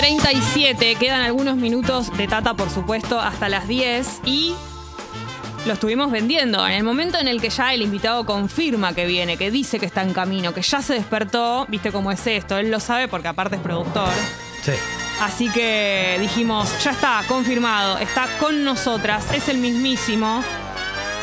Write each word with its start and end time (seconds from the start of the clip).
37, 0.00 0.94
quedan 0.94 1.20
algunos 1.20 1.58
minutos 1.58 2.10
de 2.16 2.26
Tata, 2.26 2.54
por 2.54 2.70
supuesto, 2.70 3.20
hasta 3.20 3.50
las 3.50 3.68
10 3.68 4.22
y 4.24 4.54
lo 5.66 5.74
estuvimos 5.74 6.10
vendiendo. 6.10 6.66
En 6.66 6.72
el 6.72 6.84
momento 6.84 7.18
en 7.18 7.28
el 7.28 7.38
que 7.38 7.50
ya 7.50 7.74
el 7.74 7.82
invitado 7.82 8.24
confirma 8.24 8.94
que 8.94 9.04
viene, 9.04 9.36
que 9.36 9.50
dice 9.50 9.78
que 9.78 9.84
está 9.84 10.00
en 10.00 10.14
camino, 10.14 10.54
que 10.54 10.62
ya 10.62 10.80
se 10.80 10.94
despertó, 10.94 11.66
viste 11.68 11.92
cómo 11.92 12.10
es 12.10 12.26
esto, 12.26 12.56
él 12.56 12.70
lo 12.70 12.80
sabe 12.80 13.08
porque 13.08 13.28
aparte 13.28 13.56
es 13.56 13.60
productor. 13.60 14.08
Sí. 14.62 14.72
Así 15.20 15.50
que 15.50 16.16
dijimos, 16.18 16.82
ya 16.82 16.92
está, 16.92 17.22
confirmado, 17.28 17.98
está 17.98 18.26
con 18.38 18.64
nosotras, 18.64 19.26
es 19.34 19.50
el 19.50 19.58
mismísimo. 19.58 20.42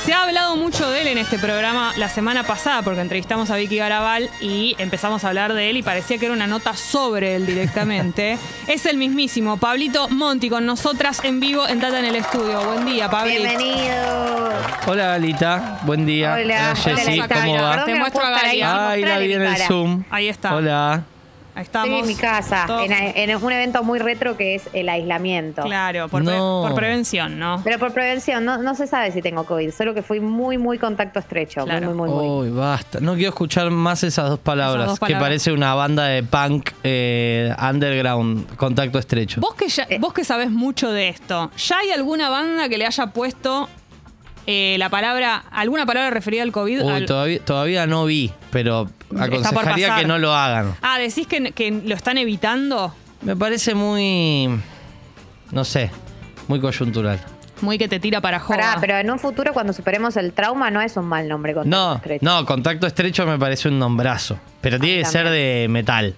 Se 0.06 0.14
ha 0.14 0.24
hablado 0.24 0.56
mucho 0.56 0.90
de 0.90 1.02
él 1.02 1.08
en 1.08 1.18
este 1.18 1.38
programa 1.38 1.92
la 1.98 2.08
semana 2.08 2.44
pasada 2.44 2.82
porque 2.82 3.02
entrevistamos 3.02 3.50
a 3.50 3.58
Vicky 3.58 3.78
Garabal 3.78 4.30
y 4.40 4.76
empezamos 4.78 5.24
a 5.26 5.28
hablar 5.30 5.54
de 5.54 5.70
él 5.70 5.78
y 5.78 5.84
parecía 5.84 6.18
que 6.18 6.26
era 6.26 6.34
una 6.34 6.48
nota 6.48 6.76
sobre 6.78 7.36
él 7.36 7.46
directamente. 7.46 8.38
es 8.68 8.86
el 8.86 8.96
mismísimo 8.98 9.58
Pablito 9.58 10.08
Monti 10.08 10.50
con 10.50 10.66
nosotras 10.66 11.22
en 11.24 11.42
vivo 11.42 11.68
en 11.68 11.82
Tata 11.82 12.00
en 12.00 12.06
el 12.06 12.16
estudio. 12.16 12.64
Buen 12.64 12.86
día, 12.86 13.10
Pablito. 13.10 13.42
Bienvenido. 13.42 14.50
Hola, 14.86 15.16
Alita. 15.16 15.80
Buen 15.84 16.06
día. 16.06 16.36
Hola, 16.36 16.76
Jessy. 16.76 17.20
hola, 17.20 17.28
¿Cómo 17.28 17.54
Alita. 17.56 17.62
va? 17.64 17.86
Te 17.86 17.96
muestro 17.96 18.24
a 18.24 18.40
Ay, 18.90 19.04
la 19.04 19.20
vi 19.20 19.34
en 19.34 19.42
el. 19.42 19.58
Zoom. 19.58 20.04
Ahí 20.10 20.30
está. 20.30 20.56
Hola. 20.56 21.04
Ahí 21.58 21.64
estamos. 21.64 21.88
Estoy 21.90 22.02
en 22.02 22.08
mi 22.08 22.16
casa, 22.22 22.68
en, 22.86 23.30
en 23.32 23.44
un 23.44 23.52
evento 23.52 23.84
muy 23.84 23.98
retro 23.98 24.38
que 24.38 24.54
es 24.54 24.70
el 24.74 24.88
aislamiento. 24.90 25.64
Claro, 25.64 26.08
por, 26.08 26.24
pre- 26.24 26.38
por 26.38 26.76
prevención, 26.76 27.40
¿no? 27.40 27.62
Pero 27.64 27.80
por 27.80 27.94
prevención, 27.94 28.46
no, 28.46 28.60
no 28.62 28.76
se 28.76 28.86
sabe 28.86 29.12
si 29.12 29.24
tengo 29.24 29.44
COVID, 29.44 29.72
solo 29.72 29.96
que 29.96 30.04
fui 30.04 30.20
muy, 30.20 30.60
muy 30.60 30.78
contacto 30.78 31.18
estrecho. 31.18 31.64
Claro. 31.66 31.88
Muy, 31.88 31.96
muy, 31.96 32.10
muy, 32.10 32.28
muy. 32.28 32.48
Uy, 32.50 32.56
basta. 32.56 33.00
No 33.00 33.16
quiero 33.16 33.30
escuchar 33.30 33.72
más 33.72 34.04
esas 34.04 34.30
dos 34.30 34.40
palabras. 34.40 34.84
Esas 34.84 34.88
dos 34.92 35.00
Que 35.00 35.14
palabras. 35.14 35.24
parece 35.30 35.52
una 35.52 35.74
banda 35.74 36.04
de 36.06 36.22
punk 36.22 36.70
eh, 36.84 37.52
underground, 37.60 38.56
contacto 38.56 39.00
estrecho. 39.00 39.42
Vos 39.42 39.56
que, 39.56 39.68
ya- 39.68 39.88
Eh. 39.90 39.98
vos 40.00 40.14
que 40.14 40.24
sabés 40.24 40.52
mucho 40.52 40.92
de 40.92 41.10
esto, 41.10 41.50
¿ya 41.58 41.80
hay 41.80 41.90
alguna 41.90 42.30
banda 42.30 42.70
que 42.70 42.78
le 42.78 42.86
haya 42.86 43.08
puesto 43.08 43.68
eh, 44.46 44.76
la 44.80 44.90
palabra, 44.90 45.44
alguna 45.52 45.86
palabra 45.86 46.10
referida 46.10 46.44
al 46.44 46.52
COVID? 46.52 46.84
Uy, 46.84 46.92
al- 46.94 47.06
todavía, 47.06 47.40
todavía 47.44 47.88
no 47.88 48.06
vi, 48.06 48.32
pero 48.58 48.90
aconsejaría 49.20 49.98
que 49.98 50.06
no 50.06 50.18
lo 50.18 50.34
hagan. 50.34 50.76
Ah, 50.82 50.98
¿decís 50.98 51.28
que, 51.28 51.52
que 51.52 51.70
lo 51.70 51.94
están 51.94 52.18
evitando? 52.18 52.92
Me 53.22 53.36
parece 53.36 53.76
muy. 53.76 54.50
No 55.52 55.64
sé, 55.64 55.92
muy 56.48 56.60
coyuntural. 56.60 57.20
Muy 57.62 57.78
que 57.78 57.88
te 57.88 58.00
tira 58.00 58.20
para 58.20 58.40
joda. 58.40 58.58
Pará, 58.58 58.78
pero 58.82 58.98
en 58.98 59.12
un 59.12 59.20
futuro, 59.20 59.54
cuando 59.54 59.74
superemos 59.74 60.18
el 60.18 60.34
trauma, 60.34 60.72
no 60.72 60.82
es 60.82 60.98
un 60.98 61.06
mal 61.06 61.28
nombre 61.28 61.54
contacto 61.54 61.78
No, 61.78 61.96
estrecho. 61.98 62.26
no, 62.26 62.46
contacto 62.48 62.88
estrecho 62.88 63.28
me 63.28 63.38
parece 63.38 63.68
un 63.68 63.78
nombrazo. 63.78 64.40
Pero 64.60 64.80
tiene 64.80 65.04
que 65.04 65.06
ser 65.06 65.30
de 65.30 65.68
metal. 65.70 66.16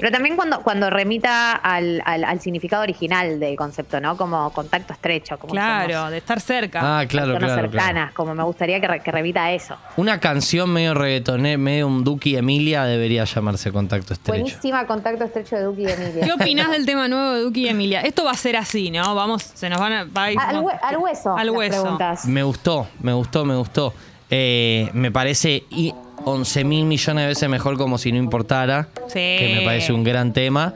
Pero 0.00 0.10
también 0.10 0.36
cuando, 0.36 0.60
cuando 0.62 0.90
remita 0.90 1.52
al, 1.52 2.02
al- 2.04 2.24
al 2.24 2.40
significado 2.40 2.82
original 2.82 3.38
del 3.40 3.56
concepto, 3.56 4.00
¿no? 4.00 4.16
Como 4.16 4.50
contacto 4.52 4.92
estrecho. 4.92 5.38
Como 5.38 5.52
Claro, 5.52 5.92
somos 5.94 6.10
de 6.10 6.18
estar 6.18 6.40
cerca. 6.40 6.80
Ah, 7.00 7.06
claro, 7.06 7.36
claro, 7.38 7.54
cercanas, 7.54 7.92
claro. 7.92 8.12
como 8.14 8.34
me 8.34 8.42
gustaría 8.42 8.80
que, 8.80 8.88
re- 8.88 9.00
que 9.00 9.10
remita 9.10 9.44
a 9.44 9.52
eso. 9.52 9.76
Una 9.96 10.18
canción 10.20 10.70
medio 10.70 10.94
reggaetoné, 10.94 11.56
medio 11.58 11.86
un 11.86 12.04
Duki 12.04 12.36
Emilia 12.36 12.84
debería 12.84 13.24
llamarse 13.24 13.70
Contacto 13.72 14.12
Estrecho. 14.14 14.42
Buenísima 14.42 14.86
contacto 14.86 15.24
estrecho 15.24 15.56
de 15.56 15.62
Duki 15.62 15.82
y 15.82 15.90
Emilia. 15.90 16.24
¿Qué 16.26 16.32
opinás 16.32 16.70
del 16.70 16.86
tema 16.86 17.08
nuevo 17.08 17.32
de 17.32 17.40
Duki 17.42 17.66
y 17.66 17.68
Emilia? 17.68 18.00
Esto 18.00 18.24
va 18.24 18.32
a 18.32 18.36
ser 18.36 18.56
así, 18.56 18.90
¿no? 18.90 19.14
Vamos, 19.14 19.42
se 19.42 19.68
nos 19.68 19.78
van 19.80 19.92
a... 19.92 20.04
va 20.04 20.24
a 20.24 20.32
ir- 20.32 20.38
Al, 20.40 20.56
hue- 20.62 20.78
al 20.82 20.96
hueso. 20.98 21.36
Al 21.36 21.50
hueso. 21.50 21.82
preguntas. 21.82 22.24
Me 22.26 22.42
gustó, 22.42 22.88
me 23.00 23.12
gustó, 23.12 23.44
me 23.44 23.56
gustó. 23.56 23.94
Eh, 24.32 24.88
me 24.92 25.10
parece 25.10 25.64
y 25.70 25.92
11 26.24 26.64
mil 26.64 26.84
millones 26.84 27.22
de 27.24 27.28
veces 27.28 27.48
mejor 27.48 27.76
como 27.78 27.98
si 27.98 28.12
no 28.12 28.18
importara. 28.18 28.88
Sí. 29.08 29.14
Que 29.14 29.54
me 29.58 29.64
parece 29.64 29.92
un 29.92 30.04
gran 30.04 30.32
tema. 30.32 30.74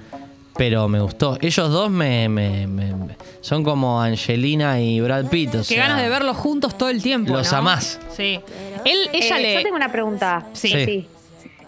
Pero 0.56 0.86
me 0.88 1.00
gustó. 1.00 1.36
Ellos 1.40 1.68
dos 1.70 1.90
me, 1.90 2.28
me- 2.28 2.68
me- 2.68 2.94
me- 2.94 3.16
son 3.40 3.64
como 3.64 4.00
Angelina 4.00 4.80
y 4.80 5.00
Brad 5.00 5.26
Pitt. 5.26 5.48
o 5.56 5.58
Qué 5.58 5.64
sea, 5.64 5.88
ganas 5.88 6.00
de 6.02 6.08
verlos 6.08 6.36
juntos 6.36 6.78
todo 6.78 6.90
el 6.90 7.02
tiempo, 7.02 7.32
Los 7.32 7.50
¿no? 7.50 7.58
amás. 7.58 7.98
Sí. 8.16 8.38
Él, 8.84 8.98
ella 9.12 9.38
Eh, 9.38 9.42
le... 9.42 9.54
Yo 9.54 9.62
tengo 9.64 9.74
una 9.76 9.90
pregunta. 9.90 10.46
Sí. 10.52 10.68
Sí. 10.68 11.08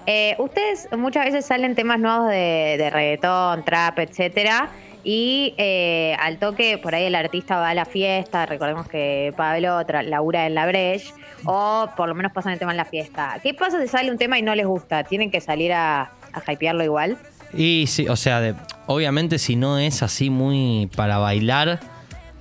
Eh, 0.06 0.36
ustedes 0.38 0.88
muchas 0.96 1.24
veces 1.24 1.44
salen 1.44 1.74
temas 1.74 1.98
nuevos 1.98 2.28
de, 2.28 2.76
de 2.78 2.90
reggaetón, 2.90 3.64
trap, 3.64 3.98
etcétera. 3.98 4.70
Y 5.08 5.54
eh, 5.56 6.16
al 6.18 6.38
toque, 6.40 6.78
por 6.78 6.96
ahí 6.96 7.04
el 7.04 7.14
artista 7.14 7.58
va 7.58 7.68
a 7.68 7.74
la 7.74 7.84
fiesta, 7.84 8.44
recordemos 8.44 8.88
que 8.88 9.32
Pablo 9.36 9.84
labura 10.02 10.48
en 10.48 10.56
la 10.56 10.66
Breche, 10.66 11.12
o 11.44 11.88
por 11.96 12.08
lo 12.08 12.16
menos 12.16 12.32
pasan 12.32 12.54
el 12.54 12.58
tema 12.58 12.72
en 12.72 12.76
la 12.76 12.84
fiesta. 12.84 13.38
¿Qué 13.40 13.54
pasa 13.54 13.80
si 13.80 13.86
sale 13.86 14.10
un 14.10 14.18
tema 14.18 14.36
y 14.36 14.42
no 14.42 14.52
les 14.56 14.66
gusta? 14.66 15.04
¿Tienen 15.04 15.30
que 15.30 15.40
salir 15.40 15.72
a, 15.72 16.10
a 16.32 16.52
hypearlo 16.52 16.82
igual? 16.82 17.18
Y 17.54 17.84
sí, 17.86 18.08
o 18.08 18.16
sea, 18.16 18.56
obviamente 18.86 19.38
si 19.38 19.54
no 19.54 19.78
es 19.78 20.02
así 20.02 20.28
muy 20.28 20.90
para 20.96 21.18
bailar, 21.18 21.78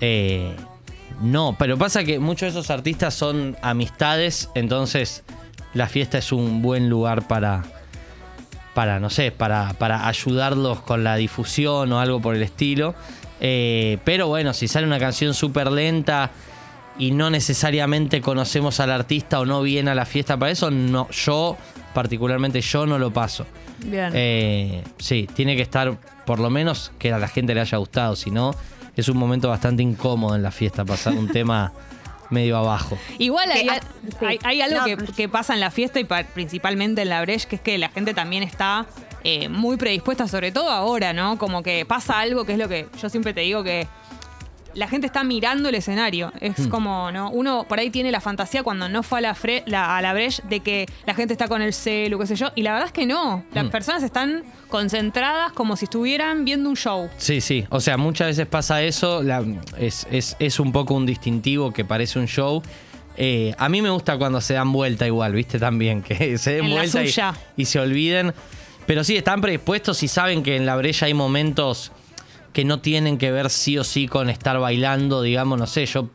eh, 0.02 0.56
no. 1.22 1.56
Pero 1.60 1.78
pasa 1.78 2.04
que 2.04 2.18
muchos 2.18 2.52
de 2.52 2.60
esos 2.60 2.72
artistas 2.72 3.14
son 3.14 3.56
amistades, 3.62 4.50
entonces 4.56 5.24
la 5.76 5.88
fiesta 5.88 6.18
es 6.18 6.32
un 6.32 6.64
buen 6.64 6.90
lugar 6.90 7.28
para, 7.28 7.62
para 8.76 9.00
no 9.00 9.10
sé, 9.10 9.32
para, 9.32 9.74
para 9.74 10.08
ayudarlos 10.08 10.82
con 10.82 11.04
la 11.04 11.16
difusión 11.16 11.92
o 11.94 12.00
algo 12.00 12.22
por 12.22 12.36
el 12.36 12.44
estilo. 12.44 12.94
Eh, 13.40 13.98
pero 14.04 14.28
bueno, 14.28 14.54
si 14.54 14.68
sale 14.68 14.86
una 14.86 15.00
canción 15.00 15.34
súper 15.34 15.72
lenta 15.72 16.30
y 17.00 17.12
no 17.12 17.30
necesariamente 17.30 18.22
conocemos 18.22 18.82
al 18.82 18.92
artista 18.92 19.40
o 19.40 19.46
no 19.46 19.62
viene 19.62 19.92
a 19.92 19.96
la 19.96 20.06
fiesta 20.06 20.38
para 20.38 20.52
eso, 20.52 20.70
no, 20.72 21.10
yo, 21.10 21.58
particularmente 21.94 22.60
yo 22.60 22.86
no 22.86 23.00
lo 23.00 23.12
paso. 23.12 23.46
Bien. 23.80 24.12
Eh, 24.14 24.84
sí, 24.98 25.28
tiene 25.34 25.56
que 25.56 25.62
estar, 25.62 25.98
por 26.26 26.40
lo 26.40 26.50
menos, 26.50 26.92
que 27.00 27.14
a 27.14 27.18
la 27.18 27.30
gente 27.30 27.56
le 27.56 27.62
haya 27.62 27.78
gustado. 27.78 28.18
Si 28.18 28.30
no, 28.30 28.54
es 28.94 29.08
un 29.08 29.16
momento 29.16 29.48
bastante 29.48 29.84
incómodo 29.84 30.36
en 30.36 30.44
la 30.44 30.52
fiesta, 30.52 30.84
pasar 30.84 31.14
un 31.14 31.28
tema 31.32 31.72
medio 32.30 32.58
abajo. 32.58 32.98
Igual 33.20 33.52
hay, 33.52 33.68
hay- 34.22 34.40
hay 34.44 34.62
algo 34.62 34.80
No. 34.80 34.86
que, 34.86 34.98
que 35.14 35.30
pasa 35.30 35.54
en 35.54 35.60
la 35.60 35.72
fiesta 35.72 36.00
y 36.00 36.04
pa- 36.04 36.24
principalmente 36.24 37.02
en 37.04 37.10
la 37.10 37.22
Breche, 37.22 37.48
que 37.48 37.56
es 37.58 37.62
que 37.62 37.78
la 37.78 37.90
gente 37.90 38.14
también 38.14 38.44
está 38.44 38.86
eh, 39.24 39.50
muy 39.50 39.78
predispuesta, 39.78 40.28
sobre 40.28 40.52
todo 40.52 40.70
ahora, 40.70 41.12
¿no? 41.14 41.38
Como 41.38 41.64
que 41.64 41.86
pasa 41.86 42.20
algo 42.20 42.46
que 42.46 42.54
es 42.54 42.60
lo 42.60 42.68
que 42.70 42.88
yo 43.02 43.10
siempre 43.10 43.34
te 43.34 43.42
digo 43.42 43.64
que 43.64 43.88
la 44.76 44.88
gente 44.88 45.08
está 45.08 45.24
mirando 45.24 45.70
el 45.70 45.76
escenario. 45.76 46.32
Es 46.42 46.60
Hmm. 46.60 46.70
como, 46.70 47.12
¿no? 47.12 47.30
Uno 47.32 47.66
por 47.68 47.80
ahí 47.80 47.90
tiene 47.90 48.12
la 48.12 48.22
fantasía 48.22 48.62
cuando 48.62 48.88
no 48.90 49.02
fue 49.04 49.20
a 49.20 49.22
la, 49.22 49.36
fre- 49.36 49.64
la- 49.66 49.98
a 49.98 50.02
la 50.02 50.14
Breche 50.14 50.44
de 50.48 50.60
que 50.60 50.86
la 51.06 51.14
gente 51.16 51.34
está 51.34 51.48
con 51.48 51.62
el 51.62 51.74
celu, 51.74 52.20
qué 52.20 52.28
sé 52.28 52.36
yo. 52.36 52.52
Y 52.56 52.62
la 52.62 52.72
verdad 52.74 52.88
es 52.88 52.94
que 52.94 53.06
no. 53.06 53.44
Las 53.54 53.66
Mm. 53.66 53.70
personas 53.70 54.04
están 54.04 54.44
concentradas 54.70 55.52
como 55.54 55.76
si 55.78 55.86
estuvieran 55.86 56.46
viendo 56.46 56.70
un 56.70 56.76
show. 56.76 57.10
Sí, 57.18 57.42
sí. 57.42 57.66
O 57.70 57.80
sea, 57.80 57.98
muchas 57.98 58.28
veces 58.28 58.46
pasa 58.48 58.84
eso. 58.84 59.24
la- 59.24 59.44
es, 59.78 60.06
es- 60.12 60.36
es 60.40 60.60
un 60.60 60.72
poco 60.72 60.94
un 60.94 61.06
distintivo 61.06 61.72
que 61.72 61.86
parece 61.86 62.20
un 62.20 62.28
show. 62.28 62.62
Eh, 63.18 63.54
a 63.58 63.70
mí 63.70 63.82
me 63.82 63.90
gusta 63.90 64.18
cuando 64.18 64.42
se 64.42 64.56
dan 64.56 64.72
vuelta 64.74 65.08
igual, 65.08 65.32
¿viste? 65.34 65.58
También, 65.58 66.02
que 66.02 66.16
se 66.38 66.56
den 66.56 66.66
En 66.66 66.72
vuelta 66.72 67.02
y, 67.04 67.14
y 67.62 67.66
se 67.66 67.80
olviden. 67.80 68.34
Pero 68.86 69.04
sí, 69.04 69.16
están 69.16 69.42
predispuestos 69.42 70.04
y 70.04 70.08
saben 70.08 70.44
que 70.44 70.56
en 70.58 70.66
la 70.66 70.76
brecha 70.76 71.06
hay 71.08 71.14
momentos 71.14 71.92
que 72.56 72.64
no 72.66 72.80
tienen 72.80 73.18
que 73.20 73.32
ver 73.32 73.50
sí 73.52 73.78
o 73.78 73.84
sí 73.84 74.08
con 74.08 74.30
estar 74.30 74.58
bailando, 74.60 75.22
digamos, 75.22 75.60
no 75.60 75.68
sé, 75.68 75.86
yo... 75.86 76.08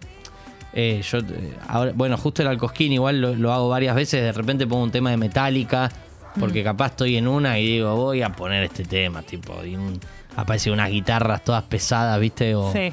eh, 0.72 1.02
yo 1.08 1.18
eh, 1.18 1.54
ahora, 1.68 1.92
bueno, 1.94 2.16
justo 2.16 2.40
el 2.42 2.48
Alcosquín 2.48 2.92
igual 2.94 3.20
lo, 3.20 3.34
lo 3.34 3.52
hago 3.52 3.68
varias 3.68 3.94
veces, 3.94 4.22
de 4.22 4.32
repente 4.32 4.66
pongo 4.66 4.82
un 4.84 4.90
tema 4.90 5.10
de 5.10 5.18
Metallica, 5.18 5.90
porque 6.38 6.64
capaz 6.64 6.86
estoy 6.92 7.16
en 7.16 7.28
una 7.28 7.58
y 7.58 7.66
digo, 7.74 7.94
voy 7.94 8.22
a 8.22 8.30
poner 8.30 8.62
este 8.64 8.84
tema, 8.84 9.20
tipo, 9.22 9.62
y 9.64 9.76
un- 9.76 10.00
aparecen 10.36 10.72
unas 10.72 10.90
guitarras 10.90 11.44
todas 11.44 11.64
pesadas, 11.64 12.18
¿viste? 12.18 12.54
O, 12.54 12.72
Sí. 12.72 12.90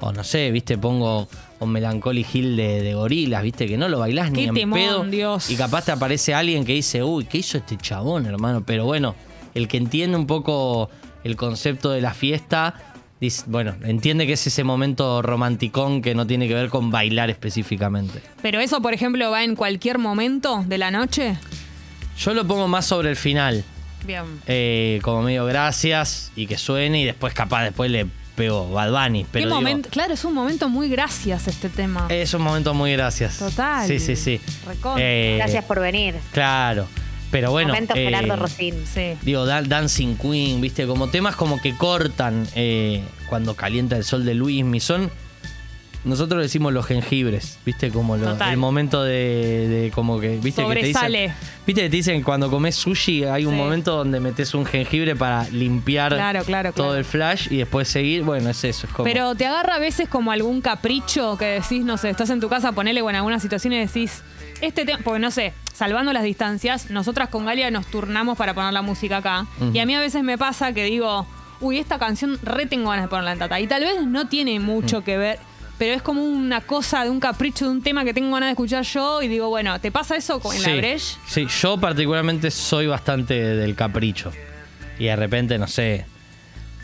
o 0.00 0.12
no 0.12 0.22
sé, 0.22 0.50
¿viste? 0.50 0.76
Pongo 0.76 1.26
un 1.60 1.70
Melancholy 1.70 2.26
Hill 2.30 2.56
de, 2.56 2.82
de 2.82 2.94
gorilas, 2.94 3.42
¿viste? 3.42 3.66
Que 3.66 3.78
no 3.78 3.88
lo 3.88 3.98
bailás 4.00 4.30
ni 4.30 4.44
en 4.44 4.70
pedo. 4.72 5.04
Dios. 5.04 5.48
Y 5.50 5.56
capaz 5.56 5.84
te 5.86 5.92
aparece 5.92 6.34
alguien 6.34 6.64
que 6.66 6.74
dice, 6.74 7.02
uy, 7.02 7.24
¿qué 7.24 7.38
hizo 7.38 7.56
este 7.56 7.76
chabón, 7.78 8.26
hermano? 8.26 8.62
Pero 8.66 8.84
bueno, 8.84 9.14
el 9.54 9.68
que 9.68 9.76
entiende 9.78 10.16
un 10.18 10.26
poco 10.26 10.90
el 11.22 11.36
concepto 11.36 11.90
de 11.90 12.00
la 12.00 12.12
fiesta, 12.14 12.74
dice, 13.20 13.44
bueno, 13.46 13.74
entiende 13.84 14.26
que 14.26 14.32
es 14.34 14.46
ese 14.46 14.64
momento 14.64 15.22
romanticón 15.22 16.02
que 16.02 16.14
no 16.14 16.26
tiene 16.26 16.48
que 16.48 16.54
ver 16.54 16.68
con 16.70 16.90
bailar 16.90 17.30
específicamente. 17.30 18.22
Pero 18.42 18.60
eso, 18.60 18.80
por 18.80 18.94
ejemplo, 18.94 19.30
va 19.30 19.44
en 19.44 19.56
cualquier 19.56 19.98
momento 19.98 20.64
de 20.66 20.78
la 20.78 20.90
noche. 20.90 21.36
Yo 22.18 22.34
lo 22.34 22.46
pongo 22.46 22.68
más 22.68 22.86
sobre 22.86 23.10
el 23.10 23.16
final, 23.16 23.64
Bien. 24.06 24.24
eh, 24.46 24.98
como 25.02 25.22
medio 25.22 25.44
gracias 25.46 26.32
y 26.36 26.46
que 26.46 26.58
suene 26.58 27.00
y 27.02 27.04
después 27.04 27.32
capaz 27.34 27.64
después 27.64 27.90
le 27.90 28.06
pego 28.36 28.70
Bad 28.70 28.90
Bunny. 28.90 29.26
Pero 29.30 29.32
¿Qué 29.32 29.46
digo, 29.48 29.54
momento? 29.54 29.88
Claro, 29.90 30.14
es 30.14 30.24
un 30.24 30.32
momento 30.34 30.68
muy 30.68 30.88
gracias 30.88 31.46
este 31.48 31.68
tema. 31.68 32.06
es 32.08 32.32
un 32.34 32.42
momento 32.42 32.72
muy 32.74 32.92
gracias. 32.92 33.38
Total. 33.38 33.86
Sí, 33.86 33.98
sí, 33.98 34.16
sí. 34.16 34.40
Eh, 34.98 35.36
Gracias 35.38 35.64
por 35.64 35.80
venir. 35.80 36.14
Claro. 36.32 36.86
Pero 37.30 37.50
bueno. 37.50 37.68
Momento 37.68 37.94
eh, 37.96 38.04
Gerardo 38.04 38.36
Rosín. 38.36 38.74
Sí. 38.92 39.12
Digo, 39.22 39.46
Dan- 39.46 39.68
Dancing 39.68 40.16
Queen, 40.16 40.60
viste, 40.60 40.86
como 40.86 41.08
temas 41.10 41.36
como 41.36 41.60
que 41.60 41.76
cortan 41.76 42.46
eh, 42.54 43.02
cuando 43.28 43.54
calienta 43.54 43.96
el 43.96 44.04
sol 44.04 44.24
de 44.24 44.34
Luis 44.34 44.64
son 44.82 45.10
nosotros 46.02 46.40
decimos 46.40 46.72
los 46.72 46.86
jengibres, 46.86 47.58
¿viste? 47.66 47.90
Como 47.90 48.14
el 48.16 48.56
momento 48.56 49.04
de, 49.04 49.68
de 49.68 49.90
como 49.94 50.18
que, 50.18 50.38
¿viste? 50.38 50.64
Que 50.66 50.74
te 50.74 50.86
dicen, 50.86 51.12
¿Viste 51.66 51.82
que 51.82 51.90
te 51.90 51.96
dicen 51.96 52.22
cuando 52.22 52.48
comes 52.50 52.74
sushi 52.74 53.24
hay 53.24 53.44
un 53.44 53.52
Sí. 53.52 53.58
momento 53.58 53.96
donde 53.96 54.18
metes 54.18 54.54
un 54.54 54.64
jengibre 54.64 55.14
para 55.14 55.46
limpiar 55.50 56.14
Claro, 56.14 56.42
claro, 56.44 56.72
todo 56.72 56.86
claro. 56.86 56.98
el 56.98 57.04
flash 57.04 57.48
y 57.50 57.58
después 57.58 57.86
seguir? 57.86 58.22
Bueno, 58.22 58.48
es 58.48 58.64
eso, 58.64 58.86
es 58.86 58.92
como... 58.94 59.04
Pero 59.04 59.34
te 59.34 59.44
agarra 59.44 59.74
a 59.74 59.78
veces 59.78 60.08
como 60.08 60.32
algún 60.32 60.62
capricho 60.62 61.36
que 61.36 61.44
decís, 61.60 61.84
no 61.84 61.98
sé, 61.98 62.08
estás 62.08 62.30
en 62.30 62.40
tu 62.40 62.48
casa, 62.48 62.72
ponele 62.72 63.02
o 63.02 63.10
en 63.10 63.16
alguna 63.16 63.38
situación 63.38 63.74
y 63.74 63.78
decís, 63.80 64.22
este 64.60 64.84
tema, 64.84 65.00
porque 65.02 65.18
no 65.20 65.30
sé, 65.30 65.52
salvando 65.72 66.12
las 66.12 66.22
distancias, 66.22 66.90
nosotras 66.90 67.28
con 67.28 67.46
Galia 67.46 67.70
nos 67.70 67.86
turnamos 67.86 68.36
para 68.38 68.54
poner 68.54 68.72
la 68.72 68.82
música 68.82 69.18
acá. 69.18 69.46
Y 69.72 69.78
a 69.78 69.86
mí 69.86 69.94
a 69.94 70.00
veces 70.00 70.22
me 70.22 70.36
pasa 70.38 70.72
que 70.72 70.84
digo, 70.84 71.26
uy, 71.60 71.78
esta 71.78 71.98
canción 71.98 72.38
re 72.42 72.66
tengo 72.66 72.90
ganas 72.90 73.04
de 73.04 73.08
ponerla 73.08 73.32
en 73.32 73.38
tata. 73.38 73.60
Y 73.60 73.66
tal 73.66 73.82
vez 73.82 74.02
no 74.06 74.28
tiene 74.28 74.58
mucho 74.60 75.02
que 75.04 75.16
ver, 75.16 75.38
pero 75.78 75.94
es 75.94 76.02
como 76.02 76.22
una 76.22 76.60
cosa 76.60 77.04
de 77.04 77.10
un 77.10 77.20
capricho 77.20 77.64
de 77.64 77.70
un 77.70 77.82
tema 77.82 78.04
que 78.04 78.12
tengo 78.12 78.30
ganas 78.32 78.48
de 78.48 78.52
escuchar 78.52 78.82
yo 78.84 79.22
y 79.22 79.28
digo, 79.28 79.48
bueno, 79.48 79.80
¿te 79.80 79.90
pasa 79.90 80.16
eso 80.16 80.40
con- 80.40 80.54
en 80.54 80.62
la 80.62 80.76
Breche? 80.76 81.16
Sí, 81.26 81.46
yo 81.60 81.78
particularmente 81.78 82.50
soy 82.50 82.86
bastante 82.86 83.34
del 83.34 83.74
capricho. 83.74 84.30
Y 84.98 85.04
de 85.06 85.16
repente, 85.16 85.56
no 85.58 85.66
sé, 85.66 86.04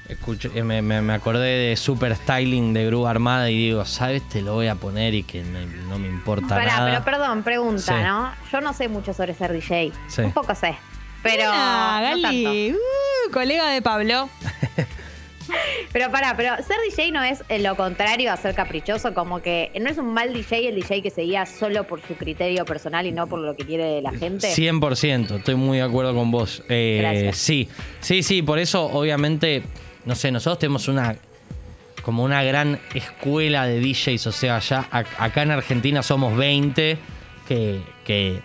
escucho, 0.08 0.50
eh, 0.54 0.62
me, 0.62 0.82
me- 0.82 1.02
me 1.02 1.12
acordé 1.14 1.68
de 1.70 1.76
Super 1.76 2.14
Styling 2.16 2.72
de 2.72 2.86
Grúa 2.86 3.10
Armada 3.10 3.50
y 3.50 3.56
digo, 3.56 3.84
¿sabes? 3.84 4.28
Te 4.28 4.42
lo 4.42 4.54
voy 4.54 4.66
a 4.68 4.74
poner 4.76 5.14
y 5.14 5.22
que 5.22 5.42
me- 5.42 5.66
no 5.88 5.98
me 5.98 6.08
importa 6.08 6.48
Pará, 6.48 6.78
nada. 6.78 6.90
pero 6.90 7.04
perdón, 7.04 7.42
pregunta, 7.42 7.82
Sí. 7.98 8.04
¿no? 8.04 8.32
Yo 8.52 8.60
no 8.60 8.72
sé 8.72 8.88
mucho 8.88 9.12
sobre 9.14 9.34
ser 9.34 9.52
DJ. 9.52 9.92
Sí. 10.08 10.22
Un 10.22 10.32
poco 10.32 10.54
sé. 10.54 10.76
Pero. 11.22 11.50
Mira, 11.50 12.00
no 12.14 12.22
tanto. 12.22 12.28
Gali, 12.50 12.72
uh, 12.72 13.32
colega 13.32 13.68
de 13.70 13.82
Pablo. 13.82 14.28
Pero 15.92 16.10
pará, 16.10 16.34
pero 16.36 16.56
ser 16.56 16.76
DJ 16.90 17.12
no 17.12 17.22
es 17.22 17.44
eh, 17.48 17.60
lo 17.60 17.76
contrario 17.76 18.32
a 18.32 18.36
ser 18.36 18.52
caprichoso, 18.56 19.14
como 19.14 19.40
que 19.42 19.70
no 19.80 19.88
es 19.88 19.96
un 19.96 20.12
mal 20.12 20.32
DJ 20.34 20.68
el 20.68 20.74
DJ 20.74 21.02
que 21.02 21.10
se 21.10 21.22
guía 21.22 21.46
solo 21.46 21.84
por 21.84 22.02
su 22.02 22.14
criterio 22.16 22.64
personal 22.64 23.06
y 23.06 23.12
no 23.12 23.28
por 23.28 23.38
lo 23.38 23.54
que 23.54 23.64
quiere 23.64 24.02
la 24.02 24.10
gente. 24.10 24.48
100%, 24.52 25.36
estoy 25.38 25.54
muy 25.54 25.78
de 25.78 25.84
acuerdo 25.84 26.14
con 26.16 26.32
vos. 26.32 26.64
Eh, 26.68 26.98
Gracias. 27.00 27.36
Sí, 27.36 27.68
sí, 28.00 28.24
sí, 28.24 28.42
por 28.42 28.58
eso 28.58 28.86
obviamente, 28.86 29.62
no 30.06 30.14
sé, 30.14 30.30
nosotros 30.32 30.58
tenemos 30.58 30.88
una 30.88 31.16
como 32.02 32.22
una 32.22 32.42
gran 32.44 32.78
escuela 32.94 33.66
de 33.66 33.80
DJs, 33.80 34.26
o 34.28 34.32
sea, 34.32 34.60
ya 34.60 34.88
ac- 34.90 35.06
acá 35.18 35.42
en 35.42 35.50
Argentina 35.50 36.02
somos 36.04 36.36
20, 36.36 36.98
que, 37.48 37.80
que 38.04 38.40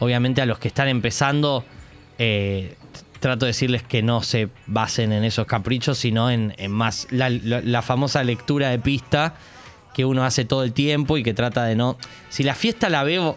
obviamente 0.00 0.42
a 0.42 0.46
los 0.46 0.58
que 0.58 0.68
están 0.68 0.86
empezando 0.88 1.64
eh, 2.18 2.74
trato 3.20 3.46
de 3.46 3.50
decirles 3.50 3.82
que 3.82 4.02
no 4.02 4.22
se 4.22 4.48
basen 4.66 5.12
en 5.12 5.24
esos 5.24 5.46
caprichos, 5.46 5.96
sino 5.96 6.30
en, 6.30 6.54
más 6.68 7.06
la 7.10 7.80
famosa 7.82 8.22
lectura 8.22 8.68
de 8.68 8.78
pista 8.78 9.34
que 9.94 10.04
uno 10.04 10.24
hace 10.24 10.44
todo 10.44 10.62
el 10.62 10.72
tiempo 10.74 11.16
y 11.18 11.22
que 11.22 11.32
trata 11.34 11.64
de 11.64 11.76
no... 11.76 11.96
Si 12.28 12.42
la 12.42 12.54
fiesta 12.54 12.88
la 12.90 13.02
veo 13.02 13.36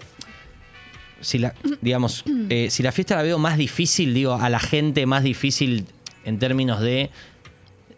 si 1.22 1.38
la, 1.40 1.54
digamos, 1.82 2.26
eh, 2.50 2.68
si 2.70 2.84
la 2.84 2.92
fiesta 2.92 3.16
la 3.16 3.24
veo 3.24 3.40
más 3.40 3.58
difícil, 3.58 4.14
digo, 4.14 4.34
a 4.34 4.50
la 4.50 4.60
gente 4.60 5.06
más 5.06 5.24
difícil 5.24 5.86
en 6.26 6.38
términos 6.38 6.82
de 6.82 7.10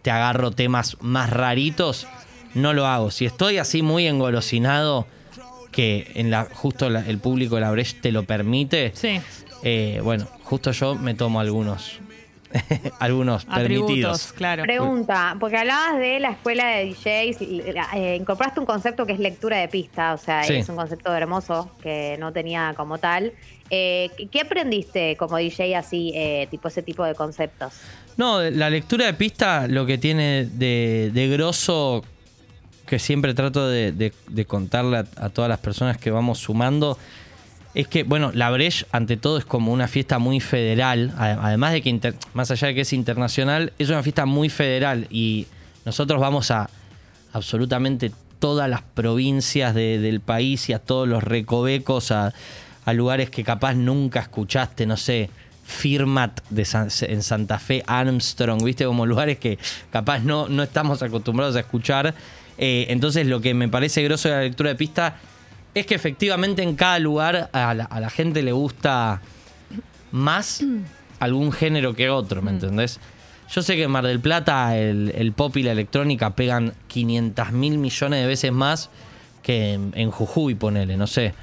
te 0.06 0.12
agarro 0.12 0.52
temas 0.52 0.98
más 1.02 1.31
raritos, 1.31 2.06
no 2.54 2.74
lo 2.74 2.86
hago. 2.86 3.10
Si 3.10 3.25
estoy 3.25 3.57
así 3.57 3.81
muy 3.81 4.06
engolosinado, 4.06 5.07
que 5.72 6.12
en 6.13 6.30
la, 6.30 6.48
justo 6.54 6.92
la- 6.92 7.04
el 7.07 7.18
público 7.18 7.56
de 7.56 7.62
la 7.62 7.72
Breche 7.72 7.98
te 8.00 8.12
lo 8.12 8.22
permite, 8.24 8.92
Sí. 8.94 9.19
eh, 9.63 10.00
bueno, 10.04 10.28
justo 10.44 10.72
yo 10.74 10.94
me 10.94 11.16
tomo 11.16 11.40
algunos, 11.40 12.00
algunos 13.00 13.46
Atributos, 13.50 13.88
permitidos. 13.88 14.34
claro. 14.34 14.63
Pregunta, 14.63 15.36
porque 15.40 15.57
hablabas 15.57 15.98
de 16.00 16.19
la 16.19 16.31
escuela 16.31 16.68
de 16.68 16.86
DJs, 16.86 17.38
eh, 17.96 18.18
incorporaste 18.19 18.60
un 18.60 18.66
concepto 18.66 19.06
que 19.06 19.13
es 19.13 19.19
lectura 19.19 19.57
de 19.57 19.68
pista, 19.68 20.13
o 20.13 20.18
sea, 20.18 20.44
Sí. 20.44 20.54
es 20.56 20.69
un 20.69 20.75
concepto 20.75 21.13
hermoso 21.13 21.72
que 21.81 22.16
no 22.19 22.31
tenía 22.31 22.74
como 22.78 22.98
tal. 22.98 23.34
Eh, 23.69 24.10
¿qué- 24.18 24.28
¿Qué 24.28 24.42
aprendiste 24.42 25.16
como 25.18 25.38
DJ 25.38 25.75
así, 25.75 26.12
eh, 26.16 26.48
tipo 26.52 26.68
ese 26.68 26.84
tipo 26.84 27.04
de 27.04 27.16
conceptos? 27.16 27.74
No, 28.18 28.42
la 28.42 28.69
lectura 28.69 29.06
de 29.08 29.13
pista 29.13 29.68
lo 29.68 29.86
que 29.86 29.98
tiene 29.98 30.46
de, 30.46 31.12
de 31.13 31.28
grosso, 31.28 32.04
que 32.86 33.00
siempre 33.00 33.34
trato 33.34 33.68
de, 33.68 33.92
de- 33.92 34.13
de 34.30 34.46
contarle 34.46 34.98
a, 34.98 35.06
a 35.18 35.30
todas 35.30 35.50
las 35.50 35.60
personas 35.60 35.98
que 35.98 36.12
vamos 36.12 36.38
sumando, 36.40 36.98
es 37.75 37.88
que, 37.88 38.04
bueno, 38.04 38.31
la 38.33 38.50
Breche 38.50 38.86
ante 38.92 39.18
todo 39.18 39.38
es 39.38 39.45
como 39.45 39.72
una 39.72 39.88
fiesta 39.88 40.18
muy 40.18 40.39
federal, 40.39 41.13
ade- 41.18 41.38
además 41.42 41.74
de 41.74 41.81
que, 41.81 42.13
más 42.33 42.50
allá 42.50 42.69
de 42.69 42.75
que 42.75 42.81
es 42.81 42.94
internacional, 42.94 43.74
es 43.77 43.89
una 43.89 44.01
fiesta 44.01 44.25
muy 44.25 44.50
federal. 44.50 45.07
Y 45.12 45.45
nosotros 45.86 46.19
vamos 46.19 46.50
a 46.51 46.69
absolutamente 47.33 48.12
todas 48.39 48.69
las 48.69 48.81
provincias 48.81 49.75
de- 49.75 50.00
del 50.00 50.19
país 50.22 50.69
y 50.69 50.74
a 50.74 50.80
todos 50.80 51.07
los 51.07 51.24
recovecos, 51.24 52.12
a, 52.12 52.33
lugares 52.94 53.30
que 53.30 53.44
capaz 53.44 53.74
nunca 53.74 54.19
escuchaste, 54.22 54.86
no 54.86 54.95
sé, 54.98 55.30
Firmat 55.66 56.42
de 56.51 56.68
en 57.07 57.24
Santa 57.24 57.57
Fe, 57.57 57.83
Armstrong, 57.88 58.63
viste, 58.63 58.86
como 58.86 59.07
lugares 59.07 59.39
que 59.39 59.57
capaz 59.92 60.19
no, 60.19 60.48
no 60.48 60.62
estamos 60.62 61.01
acostumbrados 61.01 61.56
a 61.56 61.62
escuchar. 61.62 62.13
Eh, 62.60 62.86
entonces 62.89 63.25
lo 63.25 63.42
que 63.42 63.56
me 63.56 63.68
parece 63.68 64.04
grosso 64.04 64.30
de 64.30 64.36
la 64.36 64.42
lectura 64.42 64.69
de 64.69 64.75
pista 64.75 65.16
es 65.75 65.86
que 65.86 65.94
efectivamente 65.95 66.63
en 66.63 66.75
cada 66.75 66.98
lugar 67.00 67.50
a 67.54 67.74
la, 67.75 67.83
a 67.86 68.00
la 68.00 68.10
gente 68.10 68.42
le 68.42 68.51
gusta 68.54 69.22
más 70.12 70.63
algún 71.19 71.51
género 71.51 71.94
que 71.94 72.10
otro, 72.10 72.42
¿me 72.42 72.51
entendés? 72.51 73.00
Yo 73.54 73.62
sé 73.62 73.75
que 73.75 73.83
en 73.83 73.92
Mar 73.92 74.06
del 74.06 74.19
Plata 74.19 74.77
el, 74.77 75.12
el 75.16 75.31
pop 75.33 75.56
y 75.57 75.63
la 75.63 75.72
electrónica 75.72 76.36
pegan 76.36 76.74
500 76.88 77.51
mil 77.51 77.77
millones 77.77 78.22
de 78.22 78.27
veces 78.27 78.51
más 78.51 78.89
que 79.44 79.74
en, 79.74 79.92
en 79.95 80.10
Jujuy, 80.10 80.56
ponele, 80.56 80.98
no 80.98 81.06
sé, 81.07 81.33